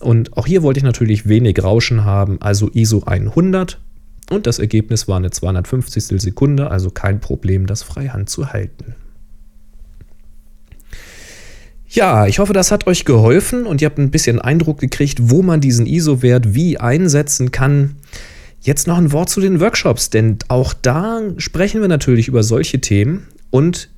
Und 0.00 0.38
auch 0.38 0.46
hier 0.46 0.62
wollte 0.62 0.78
ich 0.78 0.84
natürlich 0.84 1.28
wenig 1.28 1.62
Rauschen 1.62 2.06
haben, 2.06 2.40
also 2.40 2.70
ISO 2.72 3.02
100. 3.04 3.78
Und 4.30 4.46
das 4.46 4.58
Ergebnis 4.58 5.06
war 5.06 5.18
eine 5.18 5.30
250. 5.30 6.18
Sekunde, 6.18 6.70
also 6.70 6.88
kein 6.90 7.20
Problem, 7.20 7.66
das 7.66 7.82
Freihand 7.82 8.30
zu 8.30 8.54
halten. 8.54 8.94
Ja, 11.90 12.26
ich 12.26 12.38
hoffe, 12.38 12.54
das 12.54 12.72
hat 12.72 12.86
euch 12.86 13.04
geholfen 13.04 13.66
und 13.66 13.82
ihr 13.82 13.86
habt 13.86 13.98
ein 13.98 14.10
bisschen 14.10 14.40
Eindruck 14.40 14.80
gekriegt, 14.80 15.18
wo 15.24 15.42
man 15.42 15.60
diesen 15.60 15.84
ISO-Wert 15.84 16.54
wie 16.54 16.78
einsetzen 16.78 17.50
kann. 17.50 17.96
Jetzt 18.64 18.86
noch 18.86 18.96
ein 18.96 19.12
Wort 19.12 19.28
zu 19.28 19.42
den 19.42 19.60
Workshops, 19.60 20.08
denn 20.08 20.38
auch 20.48 20.72
da 20.72 21.20
sprechen 21.36 21.82
wir 21.82 21.88
natürlich 21.88 22.28
über 22.28 22.42
solche 22.42 22.80
Themen 22.80 23.26
und 23.50 23.90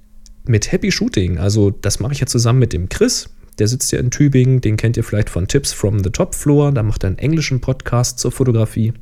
mit 0.45 0.73
Happy 0.73 0.91
Shooting. 0.91 1.39
Also, 1.39 1.71
das 1.71 2.01
mache 2.01 2.15
ich 2.15 2.21
ja 2.21 2.27
zusammen 2.27 2.59
mit 2.59 2.73
dem 2.73 2.89
Chris. 2.89 3.29
Der 3.61 3.69
sitzt 3.69 3.93
ja 3.93 4.01
in 4.01 4.11
Tübingen, 4.11 4.61
den 4.61 4.77
kennt 4.77 4.97
ihr 4.97 5.05
vielleicht 5.05 5.31
von 5.31 5.47
Tips 5.47 5.73
from 5.73 6.03
the 6.03 6.11
Top 6.11 6.35
Floor. 6.35 6.73
Da 6.73 6.83
macht 6.83 7.05
er 7.05 7.11
einen 7.11 7.19
englischen 7.19 7.61
Podcast 7.61 8.19
zur 8.19 8.33
Fotografie. 8.33 8.93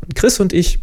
Und 0.00 0.14
Chris 0.14 0.40
und 0.40 0.54
ich, 0.54 0.78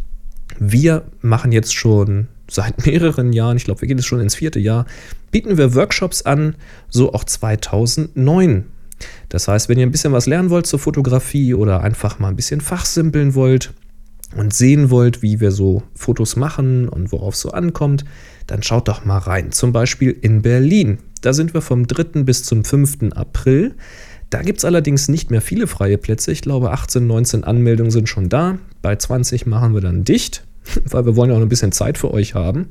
wir 0.59 1.05
machen 1.21 1.51
jetzt 1.51 1.73
schon 1.73 2.27
seit 2.47 2.85
mehreren 2.85 3.33
Jahren, 3.33 3.57
ich 3.57 3.63
glaube, 3.63 3.81
wir 3.81 3.87
gehen 3.87 3.97
jetzt 3.97 4.05
schon 4.05 4.19
ins 4.21 4.35
vierte 4.35 4.59
Jahr, 4.59 4.85
bieten 5.31 5.57
wir 5.57 5.73
Workshops 5.73 6.21
an, 6.21 6.53
so 6.89 7.11
auch 7.11 7.23
2009. 7.23 8.65
Das 9.29 9.47
heißt, 9.47 9.67
wenn 9.67 9.79
ihr 9.79 9.87
ein 9.87 9.91
bisschen 9.91 10.13
was 10.13 10.27
lernen 10.27 10.51
wollt 10.51 10.67
zur 10.67 10.77
Fotografie 10.77 11.55
oder 11.55 11.81
einfach 11.81 12.19
mal 12.19 12.27
ein 12.27 12.35
bisschen 12.35 12.61
fachsimpeln 12.61 13.33
wollt, 13.33 13.73
und 14.35 14.53
sehen 14.53 14.89
wollt, 14.89 15.21
wie 15.21 15.39
wir 15.39 15.51
so 15.51 15.83
Fotos 15.95 16.35
machen 16.35 16.89
und 16.89 17.11
worauf 17.11 17.33
es 17.33 17.41
so 17.41 17.51
ankommt, 17.51 18.05
dann 18.47 18.61
schaut 18.63 18.87
doch 18.87 19.05
mal 19.05 19.17
rein. 19.17 19.51
Zum 19.51 19.71
Beispiel 19.71 20.11
in 20.11 20.41
Berlin. 20.41 20.99
Da 21.21 21.33
sind 21.33 21.53
wir 21.53 21.61
vom 21.61 21.87
3. 21.87 22.23
bis 22.23 22.43
zum 22.43 22.63
5. 22.63 23.13
April. 23.15 23.75
Da 24.29 24.41
gibt 24.41 24.59
es 24.59 24.65
allerdings 24.65 25.07
nicht 25.07 25.31
mehr 25.31 25.41
viele 25.41 25.67
freie 25.67 25.97
Plätze. 25.97 26.31
Ich 26.31 26.41
glaube, 26.41 26.71
18, 26.71 27.07
19 27.07 27.43
Anmeldungen 27.43 27.91
sind 27.91 28.09
schon 28.09 28.29
da. 28.29 28.59
Bei 28.81 28.95
20 28.95 29.45
machen 29.45 29.73
wir 29.73 29.81
dann 29.81 30.03
dicht, 30.03 30.45
weil 30.85 31.05
wir 31.05 31.15
wollen 31.15 31.31
ja 31.31 31.37
auch 31.37 31.41
ein 31.41 31.49
bisschen 31.49 31.71
Zeit 31.71 31.97
für 31.97 32.11
euch 32.11 32.35
haben. 32.35 32.69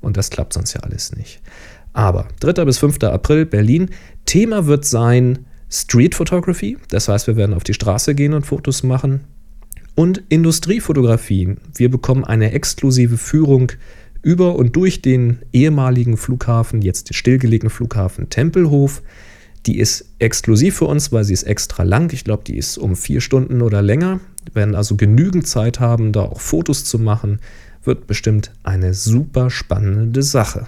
Und 0.00 0.16
das 0.16 0.30
klappt 0.30 0.52
sonst 0.52 0.74
ja 0.74 0.80
alles 0.80 1.14
nicht. 1.16 1.40
Aber 1.92 2.28
3. 2.40 2.64
bis 2.64 2.78
5. 2.78 3.02
April 3.04 3.46
Berlin. 3.46 3.90
Thema 4.26 4.66
wird 4.66 4.84
sein 4.84 5.46
Street 5.70 6.14
Photography. 6.14 6.76
Das 6.88 7.08
heißt, 7.08 7.26
wir 7.28 7.36
werden 7.36 7.54
auf 7.54 7.64
die 7.64 7.74
Straße 7.74 8.14
gehen 8.14 8.34
und 8.34 8.44
Fotos 8.44 8.82
machen 8.82 9.20
und 9.94 10.22
Industriefotografie. 10.28 11.56
Wir 11.74 11.90
bekommen 11.90 12.24
eine 12.24 12.52
exklusive 12.52 13.16
Führung 13.16 13.72
über 14.22 14.56
und 14.56 14.74
durch 14.74 15.02
den 15.02 15.38
ehemaligen 15.52 16.16
Flughafen, 16.16 16.82
jetzt 16.82 17.14
stillgelegenen 17.14 17.70
Flughafen 17.70 18.30
Tempelhof. 18.30 19.02
Die 19.66 19.78
ist 19.78 20.10
exklusiv 20.18 20.76
für 20.76 20.86
uns, 20.86 21.12
weil 21.12 21.24
sie 21.24 21.32
ist 21.32 21.44
extra 21.44 21.82
lang. 21.82 22.12
Ich 22.12 22.24
glaube, 22.24 22.44
die 22.44 22.56
ist 22.56 22.76
um 22.76 22.96
vier 22.96 23.20
Stunden 23.20 23.62
oder 23.62 23.82
länger. 23.82 24.20
Wir 24.44 24.54
werden 24.56 24.74
also 24.74 24.96
genügend 24.96 25.46
Zeit 25.46 25.80
haben, 25.80 26.12
da 26.12 26.22
auch 26.22 26.40
Fotos 26.40 26.84
zu 26.84 26.98
machen. 26.98 27.38
Wird 27.82 28.06
bestimmt 28.06 28.52
eine 28.62 28.94
super 28.94 29.50
spannende 29.50 30.22
Sache. 30.22 30.66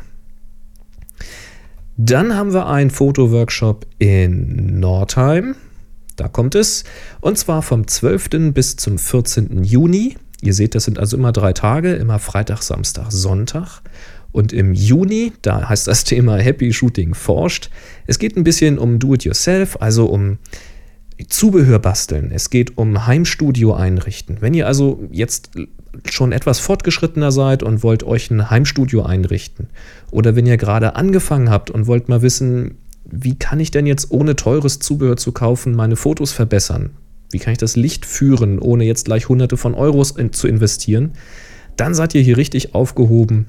Dann 1.96 2.34
haben 2.34 2.52
wir 2.52 2.66
einen 2.66 2.90
Fotoworkshop 2.90 3.86
in 3.98 4.80
Nordheim. 4.80 5.56
Da 6.16 6.28
kommt 6.28 6.54
es. 6.54 6.84
Und 7.20 7.38
zwar 7.38 7.62
vom 7.62 7.86
12. 7.86 8.52
bis 8.52 8.76
zum 8.76 8.98
14. 8.98 9.64
Juni. 9.64 10.16
Ihr 10.42 10.54
seht, 10.54 10.74
das 10.74 10.84
sind 10.84 10.98
also 10.98 11.16
immer 11.16 11.32
drei 11.32 11.52
Tage, 11.52 11.94
immer 11.94 12.18
Freitag, 12.18 12.62
Samstag, 12.62 13.10
Sonntag. 13.10 13.82
Und 14.32 14.52
im 14.52 14.74
Juni, 14.74 15.32
da 15.42 15.68
heißt 15.68 15.86
das 15.86 16.04
Thema 16.04 16.36
Happy 16.36 16.72
Shooting 16.72 17.14
forscht. 17.14 17.70
Es 18.06 18.18
geht 18.18 18.36
ein 18.36 18.44
bisschen 18.44 18.78
um 18.78 18.98
Do-it-yourself, 18.98 19.78
also 19.80 20.06
um 20.06 20.38
Zubehör 21.28 21.78
basteln. 21.78 22.30
Es 22.32 22.50
geht 22.50 22.76
um 22.76 23.06
Heimstudio 23.06 23.72
einrichten. 23.72 24.36
Wenn 24.40 24.52
ihr 24.52 24.66
also 24.66 25.02
jetzt 25.10 25.52
schon 26.10 26.32
etwas 26.32 26.60
fortgeschrittener 26.60 27.32
seid 27.32 27.62
und 27.62 27.82
wollt 27.82 28.04
euch 28.04 28.30
ein 28.30 28.50
Heimstudio 28.50 29.02
einrichten 29.02 29.68
oder 30.10 30.36
wenn 30.36 30.46
ihr 30.46 30.58
gerade 30.58 30.94
angefangen 30.96 31.48
habt 31.48 31.70
und 31.70 31.86
wollt 31.86 32.10
mal 32.10 32.20
wissen, 32.20 32.76
wie 33.10 33.38
kann 33.38 33.60
ich 33.60 33.70
denn 33.70 33.86
jetzt 33.86 34.10
ohne 34.10 34.36
teures 34.36 34.78
Zubehör 34.78 35.16
zu 35.16 35.32
kaufen 35.32 35.74
meine 35.74 35.96
Fotos 35.96 36.32
verbessern? 36.32 36.90
Wie 37.30 37.38
kann 37.38 37.52
ich 37.52 37.58
das 37.58 37.76
Licht 37.76 38.06
führen, 38.06 38.58
ohne 38.58 38.84
jetzt 38.84 39.06
gleich 39.06 39.28
hunderte 39.28 39.56
von 39.56 39.74
Euros 39.74 40.12
in, 40.12 40.32
zu 40.32 40.48
investieren? 40.48 41.12
Dann 41.76 41.94
seid 41.94 42.14
ihr 42.14 42.22
hier 42.22 42.36
richtig 42.36 42.74
aufgehoben. 42.74 43.46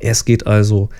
Es 0.00 0.24
geht 0.24 0.46
also 0.46 0.90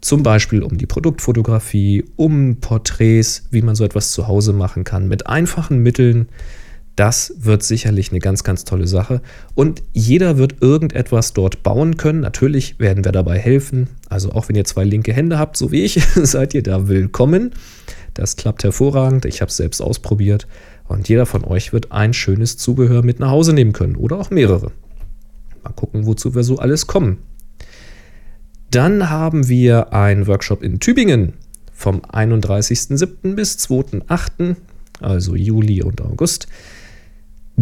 zum 0.00 0.22
Beispiel 0.22 0.62
um 0.62 0.76
die 0.78 0.86
Produktfotografie, 0.86 2.04
um 2.16 2.56
Porträts, 2.60 3.44
wie 3.50 3.62
man 3.62 3.74
so 3.74 3.84
etwas 3.84 4.12
zu 4.12 4.28
Hause 4.28 4.52
machen 4.52 4.84
kann, 4.84 5.08
mit 5.08 5.26
einfachen 5.26 5.78
Mitteln. 5.78 6.28
Das 6.96 7.34
wird 7.38 7.62
sicherlich 7.62 8.10
eine 8.10 8.20
ganz, 8.20 8.44
ganz 8.44 8.64
tolle 8.64 8.86
Sache. 8.86 9.22
Und 9.54 9.82
jeder 9.92 10.36
wird 10.36 10.60
irgendetwas 10.60 11.32
dort 11.32 11.62
bauen 11.62 11.96
können. 11.96 12.20
Natürlich 12.20 12.78
werden 12.78 13.04
wir 13.04 13.12
dabei 13.12 13.38
helfen. 13.38 13.88
Also 14.10 14.32
auch 14.32 14.48
wenn 14.48 14.56
ihr 14.56 14.64
zwei 14.64 14.84
linke 14.84 15.12
Hände 15.12 15.38
habt, 15.38 15.56
so 15.56 15.72
wie 15.72 15.82
ich, 15.84 16.02
seid 16.14 16.52
ihr 16.52 16.62
da 16.62 16.88
willkommen. 16.88 17.52
Das 18.12 18.36
klappt 18.36 18.62
hervorragend. 18.62 19.24
Ich 19.24 19.40
habe 19.40 19.48
es 19.48 19.56
selbst 19.56 19.80
ausprobiert. 19.80 20.46
Und 20.86 21.08
jeder 21.08 21.24
von 21.24 21.44
euch 21.44 21.72
wird 21.72 21.92
ein 21.92 22.12
schönes 22.12 22.58
Zubehör 22.58 23.02
mit 23.02 23.20
nach 23.20 23.30
Hause 23.30 23.54
nehmen 23.54 23.72
können 23.72 23.96
oder 23.96 24.18
auch 24.18 24.30
mehrere. 24.30 24.70
Mal 25.64 25.72
gucken, 25.74 26.04
wozu 26.04 26.34
wir 26.34 26.44
so 26.44 26.58
alles 26.58 26.86
kommen. 26.86 27.18
Dann 28.70 29.08
haben 29.08 29.48
wir 29.48 29.94
einen 29.94 30.26
Workshop 30.26 30.62
in 30.62 30.80
Tübingen 30.80 31.34
vom 31.72 32.00
31.07. 32.00 33.34
bis 33.34 33.56
2.08., 33.56 34.56
also 35.00 35.34
Juli 35.34 35.82
und 35.82 36.00
August. 36.00 36.46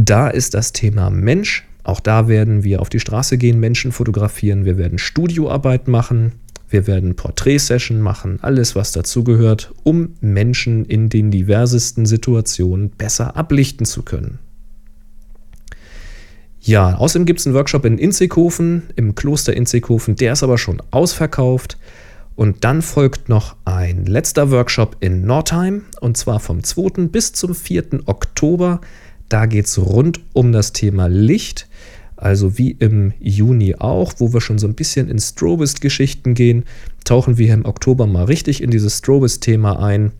Da 0.02 0.28
ist 0.28 0.54
das 0.54 0.72
Thema 0.72 1.10
Mensch. 1.10 1.66
Auch 1.84 2.00
da 2.00 2.26
werden 2.26 2.64
wir 2.64 2.80
auf 2.80 2.88
die 2.88 3.00
Straße 3.00 3.36
gehen, 3.36 3.60
Menschen 3.60 3.92
fotografieren. 3.92 4.64
Wir 4.64 4.78
werden 4.78 4.96
Studioarbeit 4.96 5.88
machen. 5.88 6.32
Wir 6.70 6.86
werden 6.86 7.16
Porträtsession 7.16 8.00
machen, 8.00 8.38
alles 8.40 8.74
was 8.74 8.92
dazugehört, 8.92 9.74
um 9.82 10.14
Menschen 10.22 10.86
in 10.86 11.10
den 11.10 11.30
diversesten 11.30 12.06
Situationen 12.06 12.90
besser 12.90 13.36
ablichten 13.36 13.84
zu 13.84 14.02
können. 14.02 14.38
Ja, 16.62 16.94
außerdem 16.94 17.26
gibt 17.26 17.40
es 17.40 17.46
einen 17.46 17.56
Workshop 17.56 17.84
in 17.84 17.98
Inzighofen, 17.98 18.84
im 18.96 19.14
Kloster 19.14 19.54
Inzighofen, 19.54 20.16
der 20.16 20.32
ist 20.32 20.42
aber 20.42 20.56
schon 20.56 20.80
ausverkauft. 20.92 21.76
Und 22.36 22.64
dann 22.64 22.80
folgt 22.80 23.28
noch 23.28 23.56
ein 23.66 24.06
letzter 24.06 24.50
Workshop 24.50 24.96
in 25.00 25.26
Nordheim, 25.26 25.82
und 26.00 26.16
zwar 26.16 26.40
vom 26.40 26.64
2. 26.64 27.08
bis 27.08 27.34
zum 27.34 27.54
4. 27.54 28.06
Oktober. 28.06 28.80
Da 29.30 29.46
geht 29.46 29.66
es 29.66 29.78
rund 29.78 30.20
um 30.32 30.52
das 30.52 30.72
Thema 30.72 31.06
Licht. 31.06 31.68
Also 32.16 32.58
wie 32.58 32.72
im 32.72 33.12
Juni 33.20 33.76
auch, 33.76 34.12
wo 34.18 34.34
wir 34.34 34.42
schon 34.42 34.58
so 34.58 34.66
ein 34.66 34.74
bisschen 34.74 35.08
in 35.08 35.18
Strobist-Geschichten 35.18 36.34
gehen, 36.34 36.64
tauchen 37.04 37.38
wir 37.38 37.54
im 37.54 37.64
Oktober 37.64 38.06
mal 38.06 38.24
richtig 38.24 38.62
in 38.62 38.70
dieses 38.70 38.98
Strobist-Thema 38.98 39.82
ein. 39.82 40.10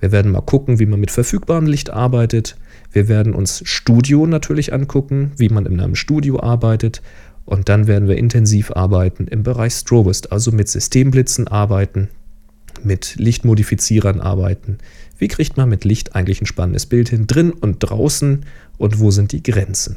Wir 0.00 0.12
werden 0.12 0.32
mal 0.32 0.42
gucken, 0.42 0.78
wie 0.80 0.86
man 0.86 1.00
mit 1.00 1.12
verfügbarem 1.12 1.66
Licht 1.66 1.90
arbeitet. 1.90 2.56
Wir 2.92 3.08
werden 3.08 3.32
uns 3.32 3.62
Studio 3.64 4.26
natürlich 4.26 4.72
angucken, 4.72 5.32
wie 5.36 5.48
man 5.48 5.64
in 5.64 5.80
einem 5.80 5.94
Studio 5.94 6.40
arbeitet. 6.40 7.00
Und 7.44 7.68
dann 7.68 7.86
werden 7.86 8.08
wir 8.08 8.16
intensiv 8.16 8.72
arbeiten 8.72 9.28
im 9.28 9.44
Bereich 9.44 9.72
Strobist, 9.72 10.32
also 10.32 10.50
mit 10.50 10.68
Systemblitzen 10.68 11.46
arbeiten, 11.46 12.08
mit 12.82 13.14
Lichtmodifizierern 13.18 14.20
arbeiten. 14.20 14.78
Wie 15.18 15.28
kriegt 15.28 15.56
man 15.56 15.68
mit 15.68 15.84
Licht 15.84 16.14
eigentlich 16.14 16.40
ein 16.40 16.46
spannendes 16.46 16.86
Bild 16.86 17.08
hin, 17.08 17.26
drin 17.26 17.50
und 17.50 17.78
draußen 17.80 18.46
und 18.78 19.00
wo 19.00 19.10
sind 19.10 19.32
die 19.32 19.42
Grenzen? 19.42 19.96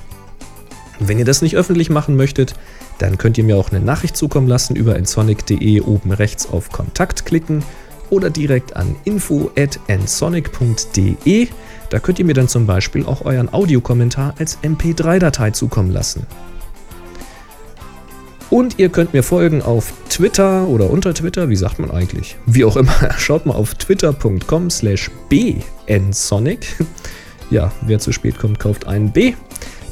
Wenn 0.98 1.18
ihr 1.18 1.24
das 1.24 1.40
nicht 1.42 1.56
öffentlich 1.56 1.90
machen 1.90 2.16
möchtet, 2.16 2.54
dann 2.98 3.18
könnt 3.18 3.36
ihr 3.38 3.44
mir 3.44 3.56
auch 3.56 3.70
eine 3.70 3.80
Nachricht 3.80 4.16
zukommen 4.16 4.48
lassen 4.48 4.74
über 4.76 4.98
nsonic.de 4.98 5.82
oben 5.82 6.12
rechts 6.12 6.48
auf 6.50 6.70
Kontakt 6.70 7.26
klicken 7.26 7.62
oder 8.10 8.30
direkt 8.30 8.76
an 8.76 8.96
info.nsonic.de. 9.04 11.48
Da 11.90 11.98
könnt 11.98 12.18
ihr 12.18 12.24
mir 12.24 12.34
dann 12.34 12.48
zum 12.48 12.66
Beispiel 12.66 13.06
auch 13.06 13.24
euren 13.24 13.52
Audiokommentar 13.52 14.34
als 14.38 14.58
MP3-Datei 14.62 15.50
zukommen 15.52 15.92
lassen. 15.92 16.26
Und 18.48 18.78
ihr 18.78 18.90
könnt 18.90 19.12
mir 19.12 19.22
folgen 19.22 19.60
auf 19.60 19.92
Twitter 20.08 20.68
oder 20.68 20.88
unter 20.90 21.14
Twitter, 21.14 21.48
wie 21.48 21.56
sagt 21.56 21.78
man 21.78 21.90
eigentlich? 21.90 22.36
Wie 22.46 22.64
auch 22.64 22.76
immer, 22.76 22.94
schaut 23.18 23.44
mal 23.46 23.54
auf 23.54 23.74
twitter.com 23.74 24.70
slash 24.70 25.10
bnsonic. 25.28 26.76
Ja, 27.50 27.72
wer 27.82 27.98
zu 27.98 28.12
spät 28.12 28.38
kommt, 28.38 28.58
kauft 28.58 28.86
einen 28.86 29.12
B. 29.12 29.34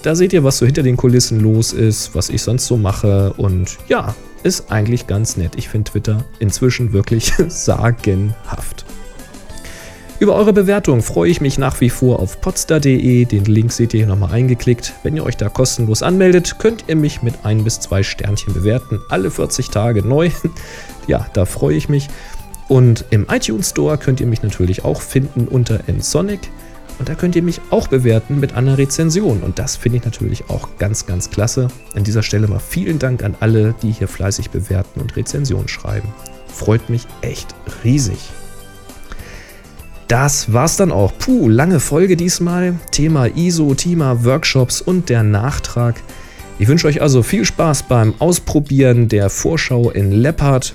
Da 0.02 0.14
seht 0.14 0.32
ihr, 0.32 0.44
was 0.44 0.58
so 0.58 0.66
hinter 0.66 0.82
den 0.82 0.96
Kulissen 0.96 1.40
los 1.40 1.72
ist, 1.72 2.14
was 2.14 2.28
ich 2.28 2.42
sonst 2.42 2.66
so 2.66 2.76
mache 2.76 3.32
und 3.34 3.78
ja, 3.88 4.14
ist 4.42 4.70
eigentlich 4.70 5.06
ganz 5.06 5.36
nett. 5.36 5.52
Ich 5.56 5.68
finde 5.68 5.90
Twitter 5.90 6.24
inzwischen 6.38 6.92
wirklich 6.92 7.32
sagenhaft. 7.48 8.84
Über 10.20 10.36
eure 10.36 10.52
Bewertung 10.52 11.02
freue 11.02 11.28
ich 11.28 11.40
mich 11.40 11.58
nach 11.58 11.80
wie 11.80 11.90
vor 11.90 12.20
auf 12.20 12.40
podstar.de. 12.40 13.24
Den 13.24 13.44
Link 13.46 13.72
seht 13.72 13.92
ihr 13.94 13.98
hier 13.98 14.06
nochmal 14.06 14.30
eingeklickt. 14.30 14.92
Wenn 15.02 15.16
ihr 15.16 15.24
euch 15.24 15.36
da 15.36 15.48
kostenlos 15.48 16.02
anmeldet, 16.04 16.58
könnt 16.60 16.84
ihr 16.86 16.94
mich 16.94 17.22
mit 17.22 17.34
ein 17.42 17.64
bis 17.64 17.80
zwei 17.80 18.04
Sternchen 18.04 18.54
bewerten. 18.54 19.00
Alle 19.08 19.30
40 19.30 19.70
Tage 19.70 20.06
neu. 20.06 20.30
ja, 21.08 21.26
da 21.32 21.44
freue 21.46 21.74
ich 21.74 21.88
mich. 21.88 22.08
Und 22.68 23.04
im 23.10 23.26
iTunes 23.28 23.70
Store 23.70 23.98
könnt 23.98 24.20
ihr 24.20 24.28
mich 24.28 24.42
natürlich 24.42 24.84
auch 24.84 25.00
finden 25.00 25.48
unter 25.48 25.80
nsonic. 25.88 26.48
Und 27.00 27.08
da 27.08 27.16
könnt 27.16 27.34
ihr 27.34 27.42
mich 27.42 27.60
auch 27.70 27.88
bewerten 27.88 28.38
mit 28.38 28.54
einer 28.54 28.78
Rezension. 28.78 29.42
Und 29.42 29.58
das 29.58 29.74
finde 29.74 29.98
ich 29.98 30.04
natürlich 30.04 30.48
auch 30.48 30.68
ganz, 30.78 31.06
ganz 31.06 31.28
klasse. 31.28 31.66
An 31.94 32.04
dieser 32.04 32.22
Stelle 32.22 32.46
mal 32.46 32.60
vielen 32.60 33.00
Dank 33.00 33.24
an 33.24 33.34
alle, 33.40 33.74
die 33.82 33.90
hier 33.90 34.06
fleißig 34.06 34.50
bewerten 34.50 35.00
und 35.00 35.16
Rezensionen 35.16 35.66
schreiben. 35.66 36.14
Freut 36.46 36.88
mich 36.88 37.08
echt 37.20 37.52
riesig. 37.82 38.30
Das 40.08 40.52
war's 40.52 40.76
dann 40.76 40.92
auch. 40.92 41.12
Puh, 41.18 41.48
lange 41.48 41.80
Folge 41.80 42.16
diesmal. 42.16 42.74
Thema 42.90 43.26
ISO, 43.26 43.74
Thema 43.74 44.24
Workshops 44.24 44.82
und 44.82 45.08
der 45.08 45.22
Nachtrag. 45.22 45.96
Ich 46.58 46.68
wünsche 46.68 46.86
euch 46.86 47.00
also 47.00 47.22
viel 47.22 47.44
Spaß 47.44 47.84
beim 47.84 48.14
Ausprobieren 48.18 49.08
der 49.08 49.30
Vorschau 49.30 49.90
in 49.90 50.12
Leopard. 50.12 50.74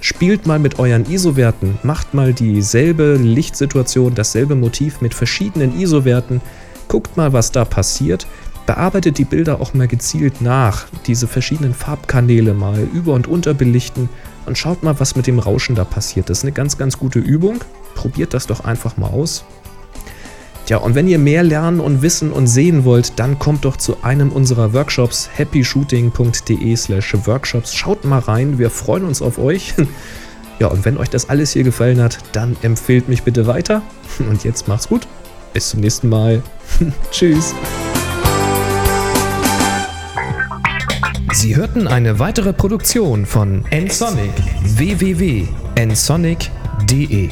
Spielt 0.00 0.46
mal 0.46 0.58
mit 0.58 0.78
euren 0.78 1.04
ISO-Werten, 1.04 1.78
macht 1.82 2.14
mal 2.14 2.32
dieselbe 2.32 3.16
Lichtsituation, 3.16 4.14
dasselbe 4.14 4.54
Motiv 4.54 5.02
mit 5.02 5.12
verschiedenen 5.12 5.78
ISO-Werten. 5.78 6.40
Guckt 6.88 7.16
mal, 7.18 7.34
was 7.34 7.52
da 7.52 7.66
passiert. 7.66 8.26
Bearbeitet 8.64 9.18
die 9.18 9.24
Bilder 9.24 9.60
auch 9.60 9.74
mal 9.74 9.88
gezielt 9.88 10.40
nach. 10.40 10.86
Diese 11.06 11.26
verschiedenen 11.26 11.74
Farbkanäle 11.74 12.54
mal 12.54 12.88
über- 12.94 13.14
und 13.14 13.26
unterbelichten 13.26 14.08
und 14.46 14.56
schaut 14.56 14.82
mal, 14.82 14.98
was 15.00 15.16
mit 15.16 15.26
dem 15.26 15.38
Rauschen 15.38 15.74
da 15.74 15.84
passiert. 15.84 16.30
Das 16.30 16.38
ist 16.38 16.44
eine 16.44 16.52
ganz, 16.52 16.78
ganz 16.78 16.98
gute 16.98 17.18
Übung. 17.18 17.62
Probiert 18.00 18.32
das 18.32 18.46
doch 18.46 18.64
einfach 18.64 18.96
mal 18.96 19.08
aus. 19.08 19.44
Tja, 20.64 20.78
und 20.78 20.94
wenn 20.94 21.06
ihr 21.06 21.18
mehr 21.18 21.42
lernen 21.42 21.80
und 21.80 22.00
wissen 22.00 22.32
und 22.32 22.46
sehen 22.46 22.86
wollt, 22.86 23.18
dann 23.18 23.38
kommt 23.38 23.66
doch 23.66 23.76
zu 23.76 24.02
einem 24.02 24.32
unserer 24.32 24.72
Workshops 24.72 25.28
happyshooting.de 25.36 26.76
slash 26.76 27.14
workshops. 27.26 27.74
Schaut 27.74 28.06
mal 28.06 28.20
rein, 28.20 28.58
wir 28.58 28.70
freuen 28.70 29.04
uns 29.04 29.20
auf 29.20 29.36
euch. 29.38 29.74
Ja, 30.58 30.66
und 30.66 30.84
wenn 30.84 30.98
euch 30.98 31.08
das 31.08 31.30
alles 31.30 31.52
hier 31.52 31.62
gefallen 31.64 32.02
hat, 32.02 32.18
dann 32.32 32.54
empfehlt 32.60 33.08
mich 33.08 33.22
bitte 33.22 33.46
weiter. 33.46 33.80
Und 34.18 34.44
jetzt 34.44 34.68
macht's 34.68 34.88
gut. 34.88 35.08
Bis 35.54 35.70
zum 35.70 35.80
nächsten 35.80 36.10
Mal. 36.10 36.42
Tschüss. 37.10 37.54
Sie 41.32 41.56
hörten 41.56 41.88
eine 41.88 42.18
weitere 42.18 42.52
Produktion 42.52 43.24
von 43.24 43.64
nsonic 43.70 44.34
www.nsonic.de 44.76 47.30